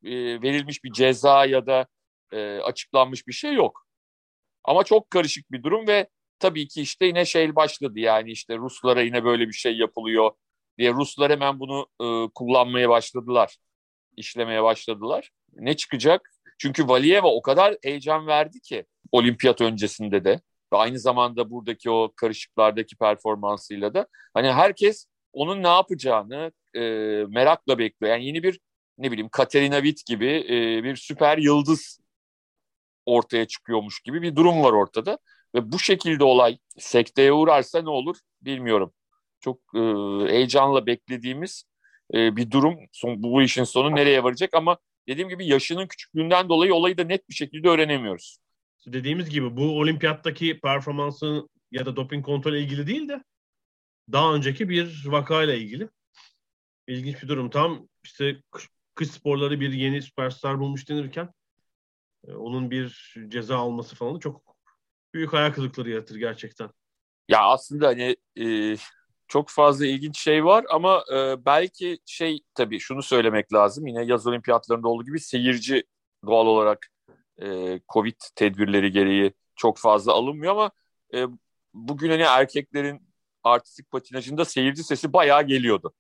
[0.05, 1.87] e, verilmiş bir ceza ya da
[2.33, 3.87] e, açıklanmış bir şey yok.
[4.65, 9.03] Ama çok karışık bir durum ve tabii ki işte yine şey başladı yani işte Ruslara
[9.03, 10.31] yine böyle bir şey yapılıyor
[10.79, 13.57] diye Ruslar hemen bunu e, kullanmaya başladılar,
[14.17, 15.31] işlemeye başladılar.
[15.53, 16.36] Ne çıkacak?
[16.59, 20.41] Çünkü Valiyeva o kadar heyecan verdi ki olimpiyat öncesinde de
[20.73, 26.81] ve aynı zamanda buradaki o karışıklardaki performansıyla da hani herkes onun ne yapacağını e,
[27.29, 28.13] merakla bekliyor.
[28.13, 28.61] Yani yeni bir
[28.99, 31.99] ne bileyim Katerina Witt gibi e, bir süper yıldız
[33.07, 35.19] ortaya çıkıyormuş gibi bir durum var ortada.
[35.55, 38.93] Ve bu şekilde olay sekteye uğrarsa ne olur bilmiyorum.
[39.41, 39.79] Çok e,
[40.33, 41.65] heyecanla beklediğimiz
[42.15, 42.79] e, bir durum.
[42.93, 47.29] Son, bu işin sonu nereye varacak ama dediğim gibi yaşının küçüklüğünden dolayı olayı da net
[47.29, 48.39] bir şekilde öğrenemiyoruz.
[48.87, 53.25] Dediğimiz gibi bu olimpiyattaki performansın ya da doping kontrolü ilgili değil de
[54.13, 55.89] daha önceki bir vakayla ilgili.
[56.89, 57.51] İlginç bir durum.
[57.51, 58.43] Tam işte
[58.95, 61.33] kış, sporları bir yeni süperstar bulmuş denirken
[62.29, 64.57] e, onun bir ceza alması falan çok
[65.15, 66.71] büyük hayal kırıklığı yaratır gerçekten.
[67.29, 68.77] Ya aslında hani e,
[69.29, 73.87] çok fazla ilginç şey var ama e, belki şey tabii şunu söylemek lazım.
[73.87, 75.85] Yine yaz olimpiyatlarında olduğu gibi seyirci
[76.27, 76.87] doğal olarak
[77.43, 80.71] e, Covid tedbirleri gereği çok fazla alınmıyor ama
[81.15, 81.27] e,
[81.75, 83.03] bugün hani erkeklerin
[83.45, 85.93] artistik patinajında seyirci sesi bayağı geliyordu.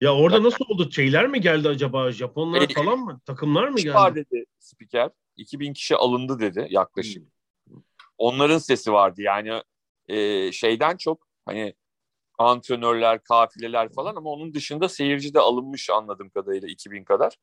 [0.00, 0.90] Ya orada nasıl oldu?
[0.90, 2.12] Şeyler mi geldi acaba?
[2.12, 3.20] Japonlar e, falan mı?
[3.26, 3.94] Takımlar mı geldi?
[3.94, 5.10] Var dedi spiker.
[5.36, 7.22] 2000 kişi alındı dedi yaklaşık.
[7.68, 7.82] Hmm.
[8.18, 9.62] Onların sesi vardı yani
[10.08, 11.74] e, şeyden çok hani
[12.42, 17.36] antrenörler, kafileler falan ama onun dışında seyirci de alınmış anladığım kadarıyla 2000 kadar.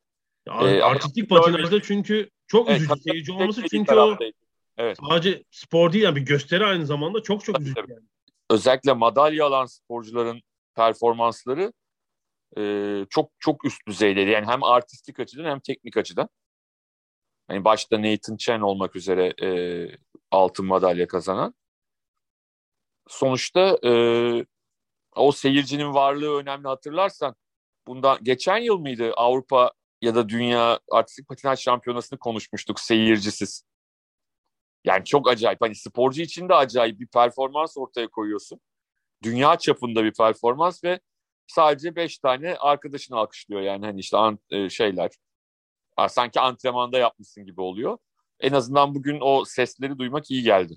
[0.46, 4.16] Ya, ee, artistik patinajda çünkü çok evet, üzücü seyirci olması çünkü o
[4.76, 4.98] evet.
[5.08, 7.80] sadece spor değil yani bir gösteri aynı zamanda çok çok üzücü.
[7.88, 8.00] Yani.
[8.50, 10.42] Özellikle madalya alan sporcuların
[10.74, 11.72] performansları
[12.58, 14.30] e, çok çok üst düzeydeydi.
[14.30, 16.28] Yani hem artistik açıdan hem teknik açıdan.
[17.50, 19.48] Yani başta Nathan Chen olmak üzere e,
[20.30, 21.54] altın madalya kazanan.
[23.08, 23.92] Sonuçta e,
[25.16, 27.34] o seyircinin varlığı önemli hatırlarsan.
[27.86, 33.64] Bundan geçen yıl mıydı Avrupa ya da Dünya Artistik Patinaj Şampiyonası'nı konuşmuştuk seyircisiz.
[34.84, 35.60] Yani çok acayip.
[35.60, 38.60] Hani sporcu için de acayip bir performans ortaya koyuyorsun.
[39.22, 41.00] Dünya çapında bir performans ve
[41.46, 43.60] sadece beş tane arkadaşını alkışlıyor.
[43.62, 45.10] Yani hani işte an, e, şeyler.
[46.08, 47.98] Sanki antrenmanda yapmışsın gibi oluyor.
[48.40, 50.74] En azından bugün o sesleri duymak iyi geldi.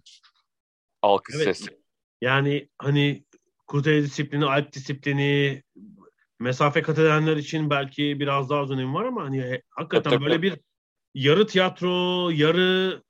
[1.01, 1.45] Alkış evet.
[1.45, 1.79] sesi.
[2.21, 3.25] Yani hani
[3.67, 5.63] kuzey disiplini, alp disiplini,
[6.39, 10.41] mesafe kat edenler için belki biraz daha az önemi var ama hani hakikaten tabii, böyle
[10.41, 10.59] bir
[11.13, 13.03] yarı tiyatro, yarı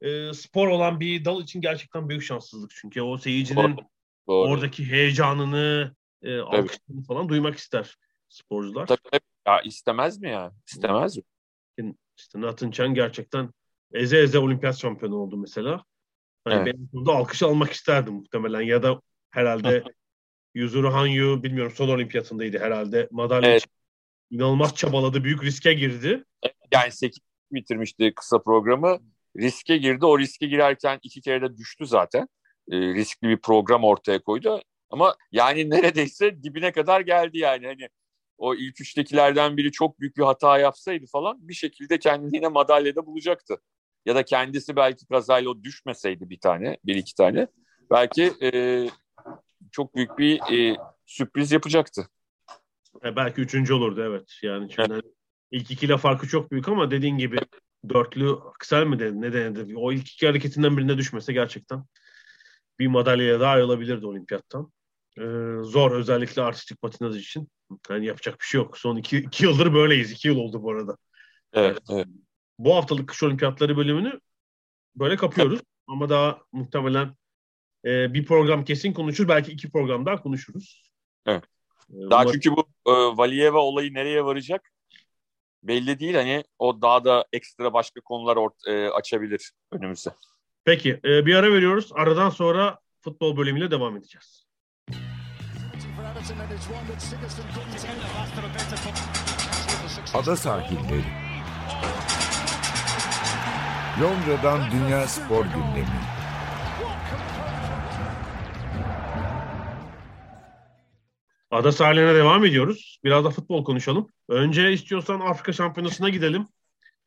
[0.00, 2.70] e, spor olan bir dal için gerçekten büyük şanssızlık.
[2.74, 3.86] Çünkü o seyircinin Doğru.
[4.28, 4.48] Doğru.
[4.48, 7.96] oradaki heyecanını, e, alkışlarını falan duymak ister
[8.28, 8.86] sporcular.
[8.86, 9.20] Tabii, tabii.
[9.46, 10.52] Ya istemez mi ya?
[10.66, 11.22] İstemez mi?
[12.18, 13.50] İşte Nathan Chen gerçekten
[13.92, 15.84] eze eze olimpiyat şampiyonu oldu mesela.
[16.44, 16.74] Hani evet.
[16.74, 19.84] ben burada alkış almak isterdim muhtemelen ya da herhalde
[20.54, 23.08] Yuzuru Hanyu bilmiyorum son olimpiyatındaydı herhalde.
[23.10, 23.66] Madalya evet.
[24.30, 25.24] inanılmaz çabaladı.
[25.24, 26.24] Büyük riske girdi.
[26.72, 27.18] Yani 8
[27.52, 28.98] bitirmişti kısa programı.
[29.36, 30.06] Riske girdi.
[30.06, 32.28] O riske girerken iki kere de düştü zaten.
[32.70, 34.62] E, riskli bir program ortaya koydu.
[34.90, 37.66] Ama yani neredeyse dibine kadar geldi yani.
[37.66, 37.88] Hani
[38.38, 43.06] o ilk üçtekilerden biri çok büyük bir hata yapsaydı falan bir şekilde kendini yine madalyada
[43.06, 43.56] bulacaktı.
[44.06, 47.46] Ya da kendisi belki kazayla düşmeseydi bir tane, bir iki tane.
[47.90, 48.50] Belki e,
[49.72, 52.08] çok büyük bir e, sürpriz yapacaktı.
[53.04, 54.38] E, belki üçüncü olurdu evet.
[54.42, 55.04] Yani çünkü evet.
[55.50, 57.38] İlk ikiyle farkı çok büyük ama dediğin gibi
[57.88, 59.76] dörtlü aksel mi dedi ne denedi?
[59.76, 61.84] O ilk iki hareketinden birinde düşmese gerçekten
[62.78, 64.72] bir madalyaya daha ayrılabilirdi olimpiyattan.
[65.18, 65.22] Ee,
[65.62, 67.48] zor özellikle artistik patinaj için.
[67.90, 68.78] Yani yapacak bir şey yok.
[68.78, 70.12] Son iki, iki yıldır böyleyiz.
[70.12, 70.96] İki yıl oldu bu arada.
[71.52, 72.06] Evet, evet.
[72.58, 74.20] Bu haftalık kış olimpiyatları bölümünü
[74.96, 75.60] böyle kapıyoruz.
[75.86, 77.14] Ama daha muhtemelen
[77.84, 79.28] e, bir program kesin konuşur.
[79.28, 80.90] Belki iki program daha konuşuruz.
[81.26, 81.44] Evet.
[81.90, 82.32] Ee, daha umarım...
[82.32, 84.70] çünkü bu e, Valiyeva olayı nereye varacak
[85.62, 86.14] belli değil.
[86.14, 90.10] Hani o daha da ekstra başka konular ort- e, açabilir önümüze.
[90.64, 91.90] Peki e, bir ara veriyoruz.
[91.94, 94.46] Aradan sonra futbol bölümüyle devam edeceğiz.
[100.14, 101.04] Ada sahilleri.
[104.00, 106.19] Londra'dan Dünya Spor Gündemi.
[111.50, 113.00] Ada sahiline devam ediyoruz.
[113.04, 114.08] Biraz da futbol konuşalım.
[114.28, 116.46] Önce istiyorsan Afrika Şampiyonası'na gidelim.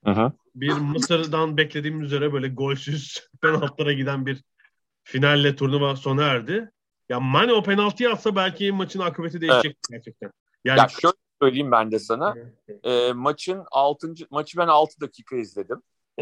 [0.06, 0.34] Aha.
[0.56, 4.44] Bir Mısır'dan beklediğimiz üzere böyle golsüz penaltılara giden bir
[5.04, 6.72] finalle turnuva sona erdi.
[7.10, 9.78] Ya Mane o penaltıyı atsa belki maçın akıbeti değişecek evet.
[9.90, 10.32] gerçekten.
[10.66, 12.36] Yani ya şöyle söyleyeyim ben de sana.
[12.84, 14.14] e, maçın 6.
[14.30, 15.82] maçı ben 6 dakika izledim.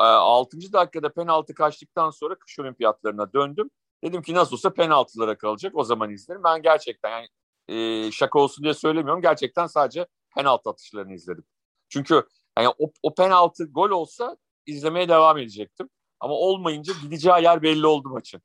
[0.00, 0.72] e, 6.
[0.72, 3.70] dakikada penaltı kaçtıktan sonra kış olimpiyatlarına döndüm.
[4.04, 6.44] Dedim ki nasıl olsa penaltılara kalacak o zaman izlerim.
[6.44, 7.28] Ben gerçekten yani
[7.68, 9.22] e, şaka olsun diye söylemiyorum.
[9.22, 10.06] Gerçekten sadece
[10.36, 11.44] penaltı atışlarını izledim.
[11.88, 12.22] Çünkü
[12.58, 15.88] yani o, o penaltı gol olsa izlemeye devam edecektim.
[16.20, 18.42] Ama olmayınca gideceği yer belli oldu maçın.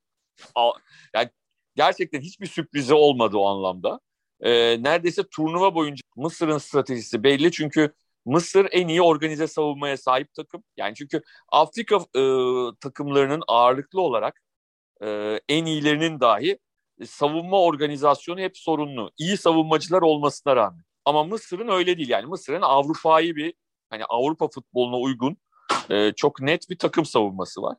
[1.15, 1.29] Yani
[1.75, 3.99] gerçekten hiçbir sürprizi olmadı o anlamda.
[4.41, 7.93] Ee, neredeyse turnuva boyunca Mısır'ın stratejisi belli çünkü
[8.25, 10.63] Mısır en iyi organize savunmaya sahip takım.
[10.77, 12.21] Yani çünkü Afrika e,
[12.81, 14.41] takımlarının ağırlıklı olarak
[15.01, 16.59] e, en iyilerinin dahi
[17.05, 19.11] savunma organizasyonu hep sorunlu.
[19.17, 20.83] İyi savunmacılar olmasına rağmen.
[21.05, 22.09] Ama Mısır'ın öyle değil.
[22.09, 23.53] Yani Mısır'ın Avrupa'yı bir
[23.89, 25.37] hani Avrupa futboluna uygun
[25.89, 27.77] e, çok net bir takım savunması var.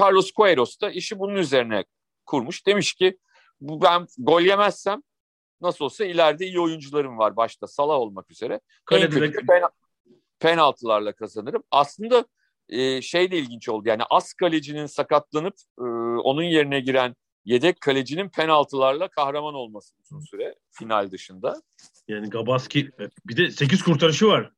[0.00, 1.84] Carlos Queiroz da işi bunun üzerine
[2.26, 2.66] kurmuş.
[2.66, 3.18] Demiş ki
[3.60, 5.02] bu ben gol yemezsem
[5.60, 8.60] nasıl olsa ileride iyi oyuncularım var başta Salah olmak üzere.
[8.92, 9.46] En kötü
[10.40, 11.62] penaltılarla kazanırım.
[11.70, 12.24] Aslında
[12.68, 13.88] e, şey de ilginç oldu.
[13.88, 15.82] Yani as kalecinin sakatlanıp e,
[16.22, 21.62] onun yerine giren yedek kalecinin penaltılarla kahraman olması uzun süre final dışında.
[22.08, 22.90] Yani Gabaski
[23.26, 24.52] bir de 8 kurtarışı var.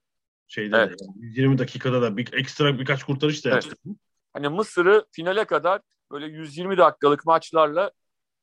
[0.49, 1.01] Şeyde evet.
[1.01, 3.67] yani 120 dakikada da bir ekstra birkaç kurtarış da evet.
[3.67, 3.91] yaptı.
[4.33, 7.91] Hani Mısır'ı finale kadar böyle 120 dakikalık maçlarla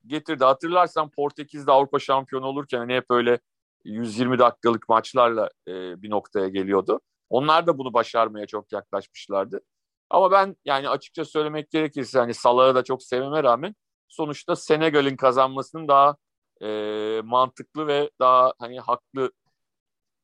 [0.06, 0.44] getirdi.
[0.44, 3.40] Hatırlarsan Portekiz'de Avrupa şampiyonu olurken hani hep öyle
[3.84, 7.02] 120 dakikalık maçlarla e, bir noktaya geliyordu.
[7.30, 9.62] Onlar da bunu başarmaya çok yaklaşmışlardı.
[10.10, 13.76] Ama ben yani açıkça söylemek gerekirse hani Salah'ı da çok sevmeme rağmen
[14.08, 16.18] sonuçta Senegal'in kazanmasının daha
[16.62, 19.32] e, mantıklı ve daha hani haklı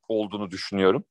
[0.08, 1.04] olduğunu düşünüyorum.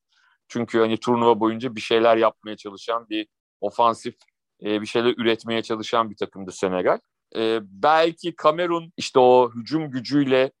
[0.47, 3.27] Çünkü hani turnuva boyunca bir şeyler yapmaya çalışan bir
[3.61, 4.15] ofansif
[4.63, 6.99] e, bir şeyler üretmeye çalışan bir takımdı Senegal.
[7.35, 10.51] E, belki Kamerun işte o hücum gücüyle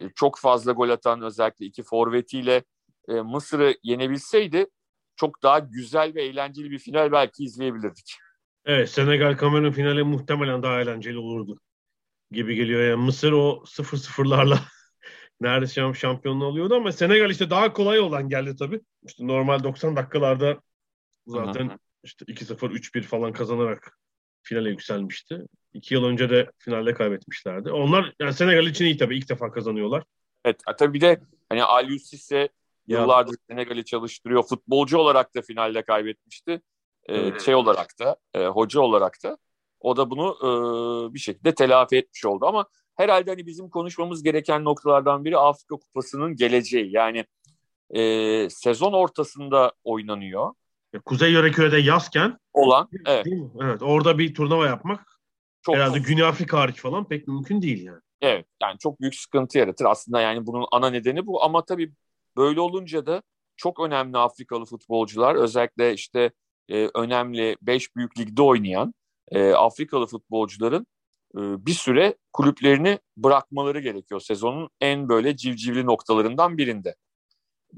[0.00, 2.64] e, çok fazla gol atan özellikle iki forvetiyle
[3.08, 4.66] e, Mısır'ı yenebilseydi
[5.20, 8.14] çok daha güzel ve eğlenceli bir final belki izleyebilirdik.
[8.64, 11.60] Evet Senegal Kamerun finali muhtemelen daha eğlenceli olurdu
[12.30, 12.82] gibi geliyor.
[12.82, 14.58] Yani Mısır o 0-0'larla
[15.40, 18.80] neredeyse şampiyonluğu alıyordu ama Senegal işte daha kolay olan geldi tabii.
[19.06, 20.60] İşte normal 90 dakikalarda
[21.26, 23.98] zaten işte 2-0 3-1 falan kazanarak
[24.42, 25.40] finale yükselmişti.
[25.74, 27.70] İki yıl önce de finalde kaybetmişlerdi.
[27.70, 29.18] Onlar yani Senegal için iyi tabii.
[29.18, 30.04] ilk defa kazanıyorlar.
[30.44, 32.48] Evet tabii bir de hani Aliou Cisse
[32.86, 34.42] yıllardır Senegal'i çalıştırıyor.
[34.42, 36.60] Futbolcu olarak da finalde kaybetmişti.
[37.08, 39.38] Ee, şey olarak da, e, hoca olarak da.
[39.80, 42.46] O da bunu e, bir şekilde telafi etmiş oldu.
[42.46, 42.66] Ama
[42.96, 46.92] herhalde hani bizim konuşmamız gereken noktalardan biri Afrika Kupası'nın geleceği.
[46.92, 47.24] Yani
[47.90, 50.54] e, sezon ortasında oynanıyor.
[51.04, 53.26] Kuzey Yöreköy'de yazken olan evet.
[53.62, 55.20] Evet, orada bir turnuva yapmak
[55.62, 58.00] çok herhalde Güney Afrika hariç falan pek mümkün değil yani.
[58.20, 59.84] Evet yani çok büyük sıkıntı yaratır.
[59.84, 61.92] Aslında yani bunun ana nedeni bu ama tabii
[62.36, 63.22] böyle olunca da
[63.56, 66.30] çok önemli Afrikalı futbolcular özellikle işte
[66.68, 68.94] e, önemli 5 büyük ligde oynayan
[69.28, 70.86] e, Afrikalı futbolcuların
[71.34, 76.94] e, bir süre kulüplerini bırakmaları gerekiyor sezonun en böyle civcivli noktalarından birinde.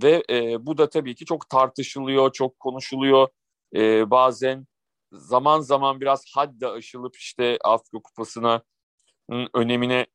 [0.02, 3.28] Ve e, bu da tabii ki çok tartışılıyor, çok konuşuluyor.
[3.76, 4.66] E, bazen
[5.12, 8.62] zaman zaman biraz haddi aşılıp işte Afrika Kupası'na
[9.54, 10.06] önemine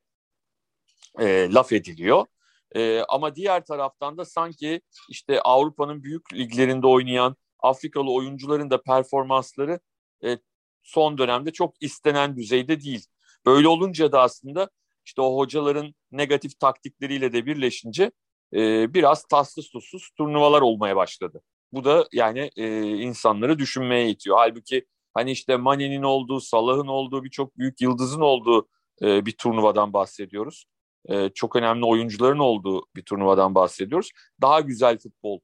[1.20, 2.26] e, laf ediliyor.
[2.76, 9.80] E, ama diğer taraftan da sanki işte Avrupa'nın büyük liglerinde oynayan Afrikalı oyuncuların da performansları
[10.24, 10.38] e,
[10.84, 13.06] son dönemde çok istenen düzeyde değil.
[13.46, 14.70] Böyle olunca da aslında
[15.06, 18.12] işte o hocaların negatif taktikleriyle de birleşince
[18.54, 21.42] e, biraz tatsız tuzsuz turnuvalar olmaya başladı.
[21.72, 24.38] Bu da yani e, insanları düşünmeye itiyor.
[24.38, 28.68] Halbuki hani işte Mane'nin olduğu, Salah'ın olduğu birçok büyük yıldızın olduğu
[29.02, 30.66] e, bir turnuvadan bahsediyoruz.
[31.08, 34.12] E, çok önemli oyuncuların olduğu bir turnuvadan bahsediyoruz.
[34.42, 35.40] Daha güzel futbol,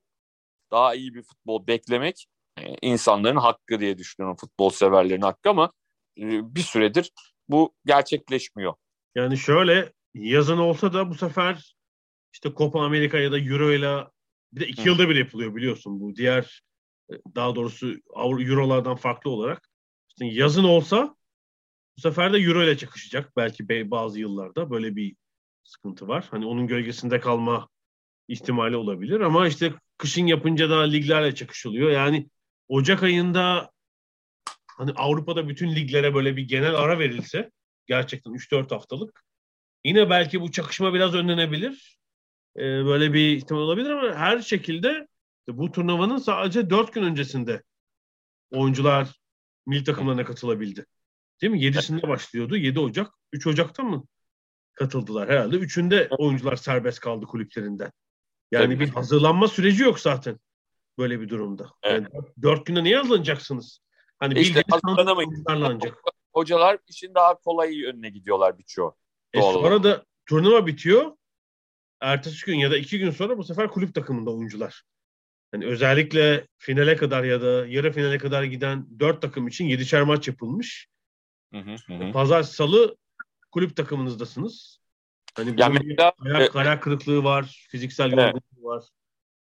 [0.71, 5.71] daha iyi bir futbol beklemek e, insanların hakkı diye düşünüyorum futbol severlerin hakkı ama
[6.17, 7.12] e, bir süredir
[7.49, 8.73] bu gerçekleşmiyor.
[9.15, 11.76] Yani şöyle yazın olsa da bu sefer
[12.34, 14.08] işte Copa Amerika ya da Euro ile
[14.54, 14.89] bir de iki Hı.
[14.89, 16.15] yılda bir yapılıyor biliyorsun bu.
[16.15, 16.63] Diğer
[17.36, 19.69] daha doğrusu Euro'lardan farklı olarak.
[20.10, 21.15] İşte yazın olsa
[21.97, 25.15] bu sefer de Euro ile çakışacak belki bazı yıllarda böyle bir
[25.63, 26.28] sıkıntı var.
[26.32, 27.69] Hani onun gölgesinde kalma
[28.28, 31.91] ihtimali olabilir ama işte kışın yapınca da liglerle çakışılıyor.
[31.91, 32.30] Yani
[32.67, 33.71] Ocak ayında
[34.67, 37.52] hani Avrupa'da bütün liglere böyle bir genel ara verilse
[37.88, 39.23] gerçekten 3-4 haftalık
[39.86, 41.97] yine belki bu çakışma biraz önlenebilir
[42.56, 45.08] e, böyle bir ihtimal olabilir ama her şekilde
[45.47, 47.63] bu turnuvanın sadece dört gün öncesinde
[48.52, 49.19] oyuncular
[49.65, 50.86] milli takımlarına katılabildi.
[51.41, 51.63] Değil mi?
[51.63, 52.58] Yedisinde başlıyordu.
[52.58, 53.13] 7 Ocak.
[53.32, 54.06] 3 Ocak'ta mı
[54.73, 55.55] katıldılar herhalde?
[55.55, 57.91] Üçünde oyuncular serbest kaldı kulüplerinden.
[58.51, 58.79] Yani Tabii.
[58.79, 60.39] bir hazırlanma süreci yok zaten
[60.97, 61.69] böyle bir durumda.
[61.83, 62.07] Evet.
[62.13, 63.79] Yani dört günde niye hazırlanacaksınız?
[64.19, 65.45] Hani işte hazırlanamayın.
[66.33, 68.95] Hocalar işin daha kolay yönüne gidiyorlar birçoğu.
[69.33, 71.12] E sonra da turnuva bitiyor
[72.03, 74.83] ertesi gün ya da iki gün sonra bu sefer kulüp takımında oyuncular.
[75.53, 80.27] Yani özellikle finale kadar ya da yarı finale kadar giden dört takım için yedişer maç
[80.27, 80.88] yapılmış.
[81.53, 82.12] Hı hı hı.
[82.12, 82.97] Pazar, salı
[83.53, 84.79] kulüp takımınızdasınız.
[85.35, 88.63] Hani yani mesela, ayak, e, ayak kırıklığı var, fiziksel yorgunluğu evet.
[88.63, 88.83] var.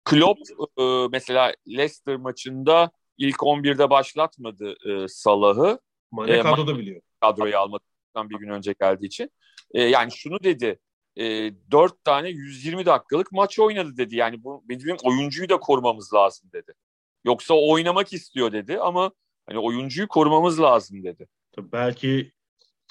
[0.05, 0.39] Klopp
[0.79, 5.79] e, mesela Leicester maçında ilk 11'de başlatmadı e, Salah'ı.
[6.11, 7.01] Mane e, kadroda biliyor.
[7.21, 9.31] Kadroyu almadan bir gün önce geldiği için.
[9.73, 10.79] E, yani şunu dedi
[11.17, 14.15] e, 4 tane 120 dakikalık maç oynadı dedi.
[14.15, 16.73] Yani bu bizim oyuncuyu da korumamız lazım dedi.
[17.25, 19.11] Yoksa o oynamak istiyor dedi ama
[19.45, 21.27] hani oyuncuyu korumamız lazım dedi.
[21.57, 22.31] Belki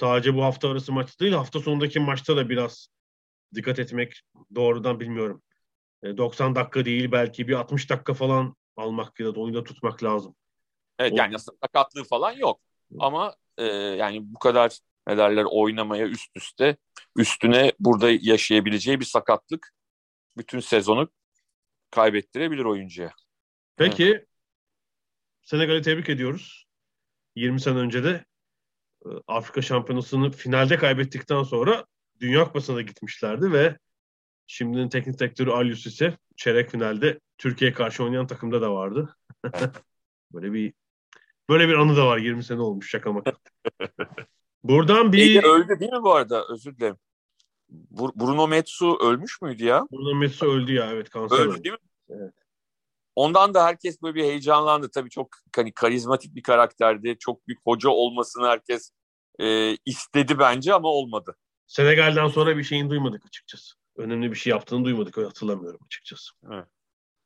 [0.01, 2.89] sadece bu hafta arası maçta değil hafta sonundaki maçta da biraz
[3.55, 4.21] dikkat etmek
[4.55, 5.43] doğrudan bilmiyorum.
[6.05, 10.37] 90 dakika değil belki bir 60 dakika falan almak ya da oyunda tutmak lazım.
[10.99, 11.17] Evet o...
[11.17, 12.61] yani sakatlığı falan yok.
[12.99, 16.77] Ama e, yani bu kadar ne derler oynamaya üst üste
[17.17, 19.73] üstüne burada yaşayabileceği bir sakatlık
[20.37, 21.09] bütün sezonu
[21.91, 23.13] kaybettirebilir oyuncuya.
[23.77, 24.27] Peki evet.
[25.43, 26.65] Senegal'i tebrik ediyoruz.
[27.37, 28.28] 20 sene önce de e,
[29.27, 31.85] Afrika Şampiyonası'nı finalde kaybettikten sonra
[32.21, 33.77] Dünya Kupası'na gitmişlerdi ve
[34.51, 39.17] Şimdinin teknik direktörü Alyus ise çeyrek finalde Türkiye karşı oynayan takımda da vardı.
[40.33, 40.73] böyle bir
[41.49, 43.33] böyle bir anı da var 20 sene olmuş şaka maka.
[44.65, 46.45] Buradan bir Ege öldü değil mi bu arada?
[46.49, 46.97] Özür dilerim.
[47.71, 49.87] Bur- Bruno Metsu ölmüş müydü ya?
[49.93, 51.65] Bruno Metsu öldü ya evet kanser Öldü öldü.
[51.65, 51.89] değil mi?
[52.11, 52.35] Evet.
[53.19, 54.91] Ondan da herkes böyle bir heyecanlandı.
[54.91, 57.17] Tabii çok hani karizmatik bir karakterdi.
[57.19, 58.91] Çok büyük hoca olmasını herkes
[59.41, 61.37] e, istedi bence ama olmadı.
[61.67, 63.75] Senegal'den sonra bir şeyin duymadık açıkçası.
[63.97, 66.31] Önemli bir şey yaptığını duymadık hatırlamıyorum açıkçası.
[66.53, 66.67] Evet.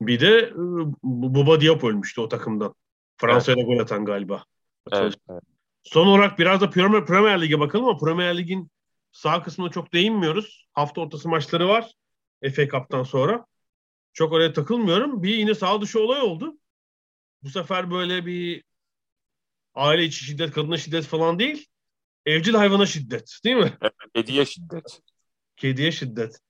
[0.00, 0.54] Bir de e,
[1.02, 2.74] Bu- Buba Diop ölmüştü o takımdan.
[3.16, 4.44] Fransa'ya gol atan galiba.
[4.92, 5.42] Evet, evet.
[5.82, 8.70] Son olarak biraz da Premier, Premier Lig'e bakalım ama Premier Lig'in
[9.12, 10.68] sağ kısmına çok değinmiyoruz.
[10.72, 11.92] Hafta ortası maçları var
[12.54, 13.46] FA Cup'tan sonra.
[14.12, 15.22] Çok oraya takılmıyorum.
[15.22, 16.58] Bir yine sağ dışı olay oldu.
[17.42, 18.64] Bu sefer böyle bir
[19.74, 21.66] aile içi şiddet, kadına şiddet falan değil.
[22.26, 23.78] Evcil hayvana şiddet değil mi?
[24.14, 25.00] Hediye şiddet.
[25.56, 26.40] Kediye şiddet.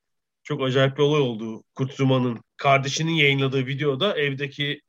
[0.42, 1.62] Çok acayip bir olay oldu.
[1.74, 4.80] Kutsuma'nın kardeşinin yayınladığı videoda evdeki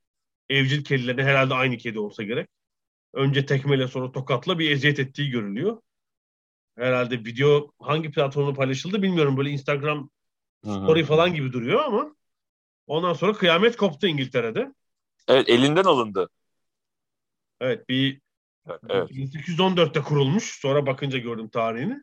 [0.50, 2.50] evcil kedilerini herhalde aynı kedi olsa gerek.
[3.14, 5.82] Önce tekmeyle sonra tokatla bir eziyet ettiği görülüyor.
[6.78, 9.38] Herhalde video hangi platformda paylaşıldı bilmiyorum.
[9.38, 10.10] Böyle Instagram
[10.64, 12.16] story falan gibi duruyor ama
[12.88, 14.74] ondan sonra kıyamet koptu İngiltere'de.
[15.28, 16.30] Evet elinden alındı.
[17.62, 18.24] Evet bir
[18.70, 19.12] Evet, evet.
[19.12, 20.60] 1814'te kurulmuş.
[20.62, 22.02] Sonra bakınca gördüm tarihini.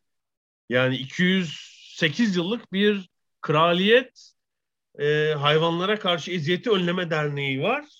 [0.68, 3.10] Yani 208 yıllık bir
[3.40, 4.32] kraliyet
[4.98, 7.84] e, hayvanlara karşı eziyeti önleme derneği var.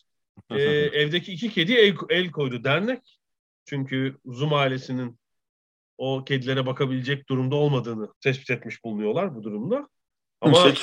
[0.51, 3.19] E, evdeki iki kedi el, el koydu dernek.
[3.65, 5.19] Çünkü Zum ailesinin
[5.99, 9.89] o kedilere bakabilecek durumda olmadığını tespit etmiş bulunuyorlar bu durumda.
[10.41, 10.75] Ama Şey,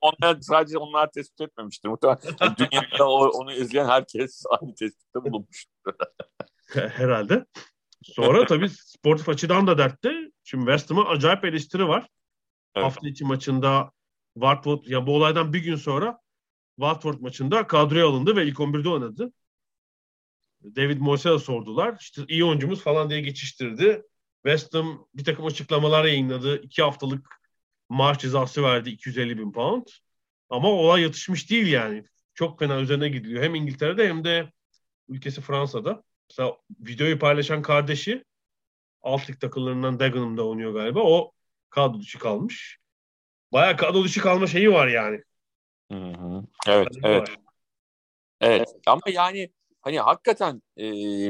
[0.00, 1.88] onlar sadece onlar tespit etmemiştir.
[1.88, 5.66] Muhtemelen dünyada onu izleyen herkes aynı tespitte bulunmuş.
[6.72, 7.46] herhalde.
[8.02, 10.30] Sonra tabii sportif açıdan da dertte.
[10.44, 12.08] Şimdi West Ham'a acayip eleştiri var.
[12.74, 12.84] Evet.
[12.84, 13.90] Hafta içi maçında
[14.34, 16.18] Watford, ya bu olaydan bir gün sonra
[16.76, 19.32] Watford maçında kadroya alındı ve ilk 11'de oynadı.
[20.62, 21.96] David Moyes'e sordular.
[22.00, 24.02] İşte iyi oyuncumuz falan diye geçiştirdi.
[24.46, 26.62] West Ham bir takım açıklamalar yayınladı.
[26.62, 27.45] İki haftalık
[27.88, 29.86] maaş cezası verdi 250 bin pound.
[30.50, 32.04] Ama olay yatışmış değil yani.
[32.34, 33.42] Çok fena üzerine gidiliyor.
[33.42, 34.52] Hem İngiltere'de hem de
[35.08, 36.02] ülkesi Fransa'da.
[36.30, 38.24] Mesela videoyu paylaşan kardeşi
[39.02, 41.00] alt lig takımlarından Dagenham'da oynuyor galiba.
[41.00, 41.32] O
[41.70, 42.78] kadro dışı kalmış.
[43.52, 45.22] Bayağı kadro dışı kalma şeyi var yani.
[45.92, 46.44] Hı hı.
[46.68, 47.20] Evet, Kadro evet.
[47.20, 47.36] var.
[48.40, 50.82] Evet ama yani hani hakikaten e,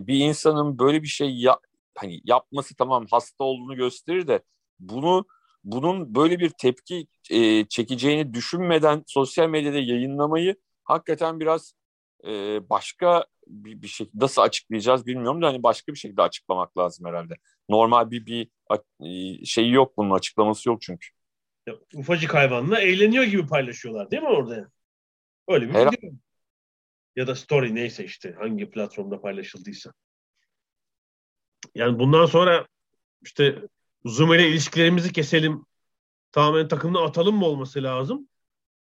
[0.06, 1.58] bir insanın böyle bir şey ya,
[1.94, 4.42] hani yapması tamam hasta olduğunu gösterir de
[4.78, 5.26] bunu
[5.66, 11.74] bunun böyle bir tepki e, çekeceğini düşünmeden sosyal medyada yayınlamayı hakikaten biraz
[12.24, 12.30] e,
[12.70, 17.34] başka bir, bir şey nasıl açıklayacağız bilmiyorum da hani başka bir şekilde açıklamak lazım herhalde.
[17.68, 18.48] Normal bir bir
[19.00, 21.08] e, şeyi yok bunun açıklaması yok çünkü.
[21.66, 24.70] Ya, ufacık hayvanla eğleniyor gibi paylaşıyorlar değil mi orada?
[25.48, 26.10] Öyle bir video.
[27.16, 29.92] Ya da story neyse işte hangi platformda paylaşıldıysa.
[31.74, 32.66] Yani bundan sonra
[33.22, 33.62] işte
[34.06, 35.66] Zoom ile ilişkilerimizi keselim.
[36.32, 38.28] Tamamen takımda atalım mı olması lazım?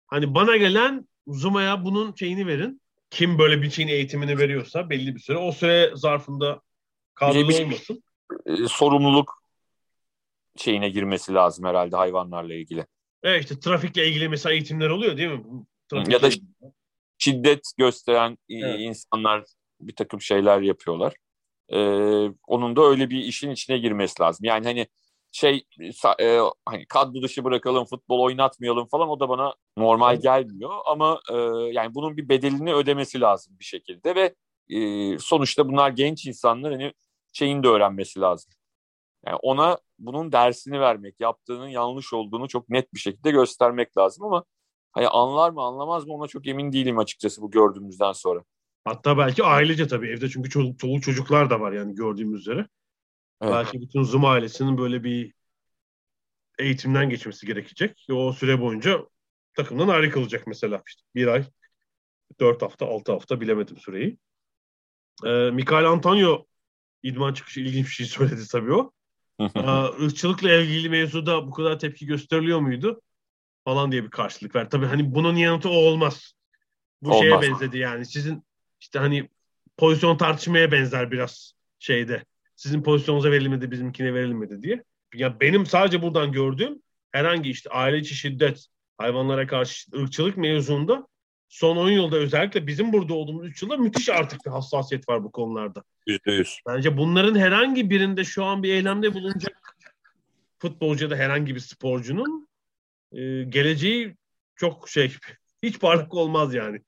[0.08, 2.82] Hani bana gelen Zoom'a bunun şeyini verin.
[3.10, 5.38] Kim böyle bir şeyin eğitimini veriyorsa belli bir süre.
[5.38, 6.62] O süre zarfında
[7.14, 8.04] kadroda bir- olmasın.
[8.46, 9.44] E, sorumluluk
[10.58, 12.86] şeyine girmesi lazım herhalde hayvanlarla ilgili.
[13.24, 15.44] Evet işte trafikle ilgili mesela eğitimler oluyor değil mi?
[15.46, 16.36] Bu trafikle Ya da-.
[17.18, 18.80] Şiddet gösteren Evet.
[18.80, 19.44] insanlar
[19.82, 21.14] bir takım şeyler yapıyorlar.
[21.70, 21.78] E,
[22.48, 24.46] onun da öyle bir işin içine girmesi lazım.
[24.46, 24.88] Yani hani
[25.36, 25.68] şey
[26.20, 31.36] e, hani kadro dışı bırakalım, futbol oynatmayalım falan o da bana normal gelmiyor ama e,
[31.74, 34.36] yani bunun bir bedelini ödemesi lazım bir şekilde ve
[34.70, 36.94] e, sonuçta bunlar genç insanlar hani
[37.34, 38.52] şeyini de öğrenmesi lazım.
[39.26, 44.44] Yani ona bunun dersini vermek, yaptığının yanlış olduğunu çok net bir şekilde göstermek lazım ama
[44.92, 48.44] hani anlar mı anlamaz mı ona çok emin değilim açıkçası bu gördüğümüzden sonra.
[48.86, 52.68] Hatta belki ailece tabii evde çünkü çoluk, çoluk çocuklar da var yani gördüğümüz üzere.
[53.42, 53.54] Evet.
[53.54, 55.34] Belki bütün Zoom ailesinin böyle bir
[56.60, 58.08] eğitimden geçmesi gerekecek.
[58.12, 59.06] O süre boyunca
[59.54, 60.84] takımdan ayrı kalacak mesela.
[60.88, 61.46] İşte bir ay,
[62.40, 64.18] dört hafta, altı hafta bilemedim süreyi.
[65.26, 66.46] Ee, Mikael Antonio
[67.04, 68.92] idman çıkışı ilginç bir şey söyledi tabii o.
[69.56, 73.02] Ee, ırkçılıkla ilgili mevzuda bu kadar tepki gösteriliyor muydu?
[73.66, 74.70] Falan diye bir karşılık ver.
[74.70, 76.34] Tabii hani bunun yanıtı o olmaz.
[77.02, 77.42] Bu şeye Olmaz.
[77.42, 78.06] benzedi yani.
[78.06, 78.44] Sizin
[78.82, 79.30] işte hani
[79.78, 82.26] pozisyon tartışmaya benzer biraz şeyde.
[82.56, 84.84] Sizin pozisyonunuza verilmedi, bizimkine verilmedi diye.
[85.14, 86.82] Ya benim sadece buradan gördüğüm
[87.12, 91.08] herhangi işte aile içi şiddet, hayvanlara karşı ırkçılık mevzunda
[91.50, 95.32] son 10 yılda özellikle bizim burada olduğumuz 3 yılda müthiş artık bir hassasiyet var bu
[95.32, 95.84] konularda.
[96.08, 96.60] Yüzde yüz.
[96.68, 99.76] Bence bunların herhangi birinde şu an bir eylemde bulunacak
[100.60, 102.48] futbolcu da herhangi bir sporcunun
[103.12, 104.16] e, geleceği
[104.56, 105.16] çok şey
[105.64, 106.82] hiç parlak olmaz yani.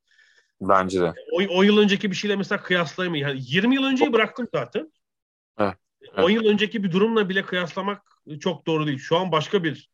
[0.62, 1.14] Bence de.
[1.32, 3.28] O, 10 yıl önceki bir şeyle mesela kıyaslayamayız.
[3.28, 4.92] Yani 20 yıl önceyi bıraktım zaten.
[5.58, 5.76] Evet.
[6.18, 8.02] 10 yıl önceki bir durumla bile kıyaslamak
[8.40, 9.00] çok doğru değil.
[9.00, 9.90] Şu an başka bir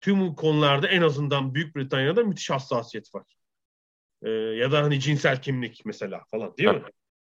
[0.00, 3.24] tüm konularda en azından Büyük Britanya'da müthiş hassasiyet var.
[4.22, 6.82] Ee, ya da hani cinsel kimlik mesela falan değil mi?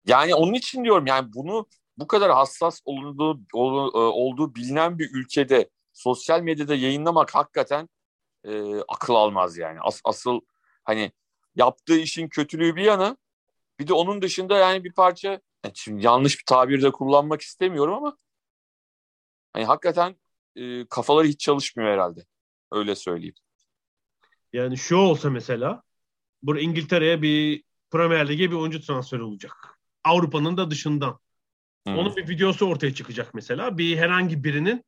[0.07, 1.67] Yani onun için diyorum yani bunu
[1.99, 3.41] bu kadar hassas olunduğu,
[3.93, 7.89] olduğu bilinen bir ülkede sosyal medyada yayınlamak hakikaten
[8.45, 9.81] e, akıl almaz yani.
[9.81, 10.41] As, asıl
[10.85, 11.13] hani
[11.57, 13.17] yaptığı işin kötülüğü bir yana
[13.79, 17.95] bir de onun dışında yani bir parça yani şimdi yanlış bir tabir de kullanmak istemiyorum
[17.95, 18.17] ama
[19.53, 20.17] hani hakikaten
[20.57, 22.25] e, kafaları hiç çalışmıyor herhalde.
[22.73, 23.35] Öyle söyleyeyim.
[24.53, 25.83] Yani şu olsa mesela
[26.43, 29.79] bu İngiltere'ye bir Premier Lig'e bir oyuncu transferi olacak.
[30.05, 31.19] Avrupa'nın da dışından.
[31.87, 31.99] Hmm.
[31.99, 33.79] Onun bir videosu ortaya çıkacak mesela.
[33.79, 34.85] Bir herhangi birinin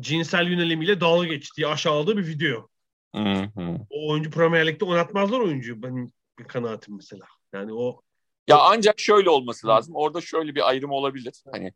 [0.00, 2.68] cinsel yönelimiyle dalga geçtiği, aşağıladığı bir video.
[3.14, 3.50] Hı.
[3.90, 7.26] O oyuncu Premier Lig'de oynatmazlar oyuncuyu benim bir kanaatim mesela.
[7.52, 8.02] Yani o
[8.48, 9.94] ya ancak şöyle olması lazım.
[9.96, 11.42] Orada şöyle bir ayrım olabilir.
[11.52, 11.72] Hani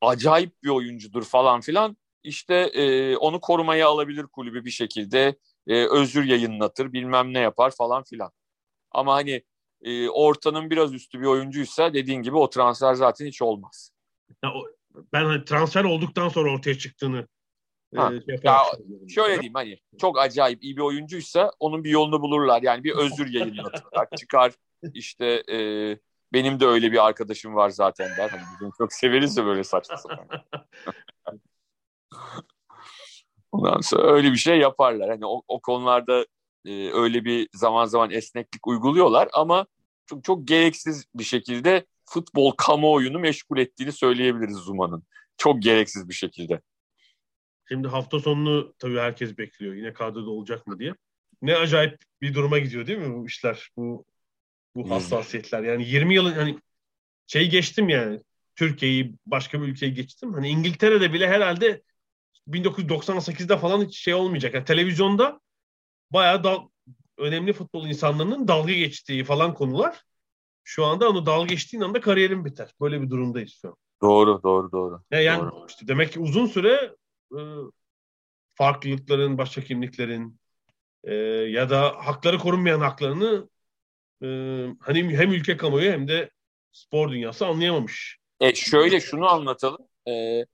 [0.00, 1.96] acayip bir oyuncudur falan filan.
[2.22, 5.36] İşte e, onu korumaya alabilir kulübü bir şekilde.
[5.66, 8.30] E, özür yayınlatır, bilmem ne yapar falan filan.
[8.90, 9.42] Ama hani
[9.82, 13.90] e, ortanın biraz üstü bir oyuncuysa dediğin gibi o transfer zaten hiç olmaz.
[14.44, 14.52] Ya,
[15.12, 17.26] ben hani transfer olduktan sonra ortaya çıktığını
[17.96, 18.12] Ha.
[18.28, 18.58] Ee, ya
[19.08, 22.62] şöyle diyeyim hani çok acayip iyi bir oyuncuysa onun bir yolunu bulurlar.
[22.62, 24.08] Yani bir özür yayınlatırlar.
[24.16, 24.52] Çıkar
[24.94, 25.58] işte e,
[26.32, 28.28] benim de öyle bir arkadaşım var zaten der.
[28.28, 30.28] Hani bizim çok severiz de böyle saçma sapan.
[33.52, 35.10] Ondan sonra öyle bir şey yaparlar.
[35.10, 36.26] Hani o, o konularda
[36.64, 39.66] e, öyle bir zaman zaman esneklik uyguluyorlar ama
[40.06, 45.02] çok, çok gereksiz bir şekilde futbol kamuoyunu meşgul ettiğini söyleyebiliriz Zuma'nın.
[45.36, 46.60] Çok gereksiz bir şekilde.
[47.68, 49.74] Şimdi hafta sonunu tabii herkes bekliyor.
[49.74, 50.94] Yine kadroda olacak mı diye.
[51.42, 53.70] Ne acayip bir duruma gidiyor değil mi bu işler?
[53.76, 54.04] Bu
[54.74, 55.62] bu hassasiyetler.
[55.62, 56.58] Yani 20 yılın hani
[57.26, 58.20] şey geçtim yani.
[58.56, 60.32] Türkiye'yi başka bir ülkeye geçtim.
[60.34, 61.82] Hani İngiltere'de bile herhalde
[62.48, 64.54] 1998'de falan hiç şey olmayacak.
[64.54, 65.40] Yani televizyonda
[66.10, 66.58] bayağı da
[67.18, 70.02] önemli futbol insanlarının dalga geçtiği falan konular.
[70.64, 72.74] Şu anda onu dalga geçtiğin anda kariyerin biter.
[72.80, 73.76] Böyle bir durumdayız şu an.
[74.02, 75.02] Doğru, doğru, doğru.
[75.10, 75.66] Yani, yani doğru.
[75.68, 76.96] işte demek ki uzun süre
[77.32, 77.40] e,
[78.54, 80.40] farklılıkların, başka kimliklerin
[81.04, 83.48] e, ya da hakları korunmayan haklarını
[84.22, 84.26] e,
[84.80, 86.30] hani hem ülke kamuoyu hem de
[86.72, 88.18] spor dünyası anlayamamış.
[88.40, 89.88] E şöyle şunu anlatalım.
[90.08, 90.44] E,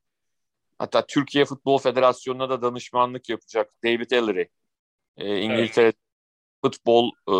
[0.79, 4.47] hatta Türkiye Futbol Federasyonu'na da danışmanlık yapacak David Ellery.
[5.17, 5.97] E, İngiltere evet.
[6.65, 7.35] futbol e,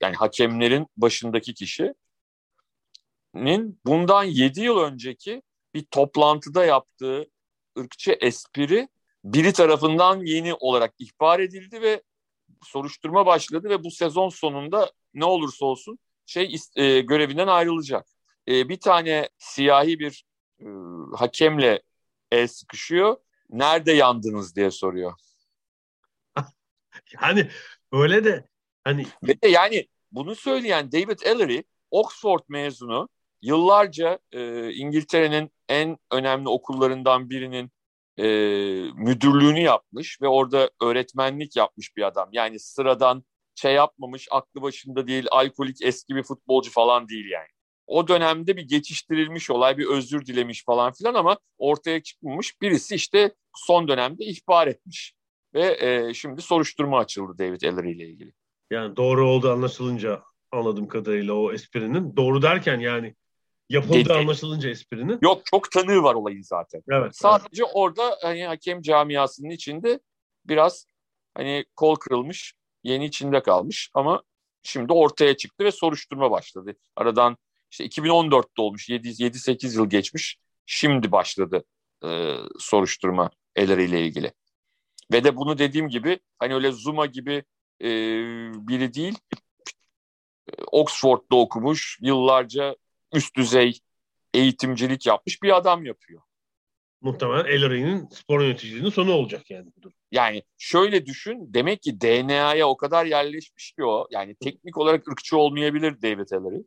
[0.00, 1.96] yani hakemlerin başındaki kişinin
[3.86, 5.42] bundan 7 yıl önceki
[5.74, 7.26] bir toplantıda yaptığı
[7.78, 8.88] ırkçı espri
[9.24, 12.02] biri tarafından yeni olarak ihbar edildi ve
[12.62, 18.06] soruşturma başladı ve bu sezon sonunda ne olursa olsun şey e, görevinden ayrılacak.
[18.48, 20.24] E, bir tane siyahi bir
[20.60, 20.66] e,
[21.16, 21.82] hakemle
[22.32, 23.16] el sıkışıyor.
[23.50, 25.12] Nerede yandınız diye soruyor.
[27.22, 27.50] yani
[27.92, 28.48] öyle de
[28.84, 33.08] hani ve de yani bunu söyleyen David Ellery Oxford mezunu
[33.42, 37.70] yıllarca e, İngiltere'nin en önemli okullarından birinin
[38.18, 38.24] e,
[38.94, 42.28] müdürlüğünü yapmış ve orada öğretmenlik yapmış bir adam.
[42.32, 43.24] Yani sıradan
[43.56, 47.48] şey yapmamış, aklı başında değil, alkolik eski bir futbolcu falan değil yani.
[47.86, 52.60] O dönemde bir geçiştirilmiş olay, bir özür dilemiş falan filan ama ortaya çıkmamış.
[52.62, 55.14] Birisi işte son dönemde ihbar etmiş.
[55.54, 58.32] Ve e, şimdi soruşturma açıldı David Ellery ile ilgili.
[58.70, 62.16] Yani doğru oldu anlaşılınca anladığım kadarıyla o esprinin.
[62.16, 63.14] Doğru derken yani
[63.70, 64.12] Yapıldığı Dedi.
[64.12, 65.18] anlaşılınca esprinin.
[65.22, 66.82] Yok çok tanığı var olayın zaten.
[66.90, 67.16] Evet.
[67.16, 67.72] Sadece evet.
[67.74, 70.00] orada hani hakem camiasının içinde
[70.44, 70.86] biraz
[71.34, 72.54] hani kol kırılmış,
[72.86, 74.22] yeni içinde kalmış ama
[74.62, 76.76] şimdi ortaya çıktı ve soruşturma başladı.
[76.96, 77.36] Aradan
[77.70, 80.38] işte 2014'te olmuş, 7-8 yıl geçmiş.
[80.66, 81.64] Şimdi başladı
[82.04, 84.32] e, soruşturma Eler ile ilgili.
[85.12, 87.44] Ve de bunu dediğim gibi hani öyle Zuma gibi
[87.80, 87.88] e,
[88.68, 89.18] biri değil,
[90.72, 92.76] Oxford'da okumuş, yıllarca
[93.12, 93.78] üst düzey
[94.34, 96.22] eğitimcilik yapmış bir adam yapıyor.
[97.00, 99.68] Muhtemelen Ellery'nin spor yöneticiliğinin sonu olacak yani.
[100.12, 104.06] Yani şöyle düşün demek ki DNA'ya o kadar yerleşmiş ki o.
[104.10, 106.62] Yani teknik olarak ırkçı olmayabilir David Ellery.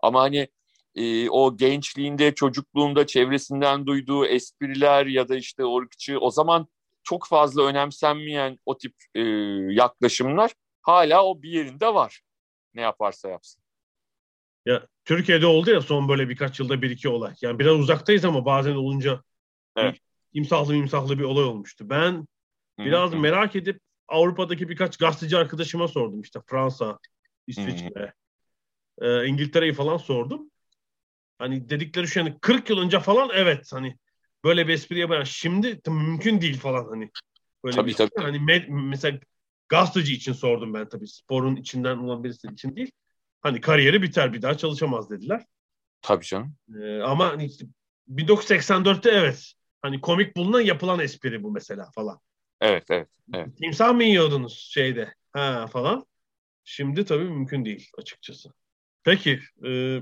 [0.00, 0.48] Ama hani
[0.94, 6.66] e, o gençliğinde, çocukluğunda çevresinden duyduğu espriler ya da işte o ırkçı o zaman
[7.02, 9.20] çok fazla önemsenmeyen o tip e,
[9.70, 10.50] yaklaşımlar
[10.82, 12.20] hala o bir yerinde var.
[12.74, 13.62] Ne yaparsa yapsın.
[14.66, 17.34] Ya Türkiye'de oldu ya son böyle birkaç yılda bir iki olay.
[17.40, 19.22] Yani biraz uzaktayız ama bazen olunca
[19.76, 19.98] evet.
[20.32, 21.90] imsahlı imsahlı bir olay olmuştu.
[21.90, 22.26] Ben
[22.78, 23.20] biraz Hı-hı.
[23.20, 26.98] merak edip Avrupa'daki birkaç gazeteci arkadaşıma sordum işte Fransa,
[27.46, 28.12] İsviçre,
[29.00, 30.50] e, İngiltere'yi falan sordum.
[31.38, 33.96] Hani dedikleri şu yani 40 yıl önce falan evet hani
[34.44, 37.10] böyle bir espri yapan şimdi mümkün değil falan hani.
[37.64, 38.08] Böyle Tabii, bir şey.
[38.08, 38.24] tabii.
[38.24, 39.18] Hani me- mesela
[39.68, 42.90] gazeteci için sordum ben tabii sporun içinden olan birisi için değil.
[43.40, 45.44] Hani kariyeri biter bir daha çalışamaz dediler.
[46.02, 46.54] Tabii canım.
[46.80, 47.66] Ee, ama hani işte
[48.08, 49.52] 1984'te evet
[49.86, 52.20] hani komik bulunan yapılan espri bu mesela falan.
[52.60, 53.08] Evet evet.
[53.34, 53.56] Evet.
[53.56, 55.14] Timsah mı yiyordunuz şeyde?
[55.32, 56.06] Ha falan.
[56.64, 58.52] Şimdi tabii mümkün değil açıkçası.
[59.04, 60.00] Peki e,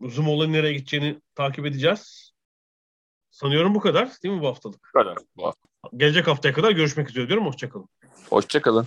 [0.00, 2.32] Zoom olayı nereye gideceğini takip edeceğiz.
[3.30, 4.90] Sanıyorum bu kadar değil mi bu haftalık?
[4.94, 5.18] Bu kadar.
[5.36, 5.68] Bu hafta.
[5.96, 7.46] Gelecek haftaya kadar görüşmek üzere diyorum.
[7.46, 7.88] Hoşçakalın.
[8.30, 8.86] Hoşçakalın.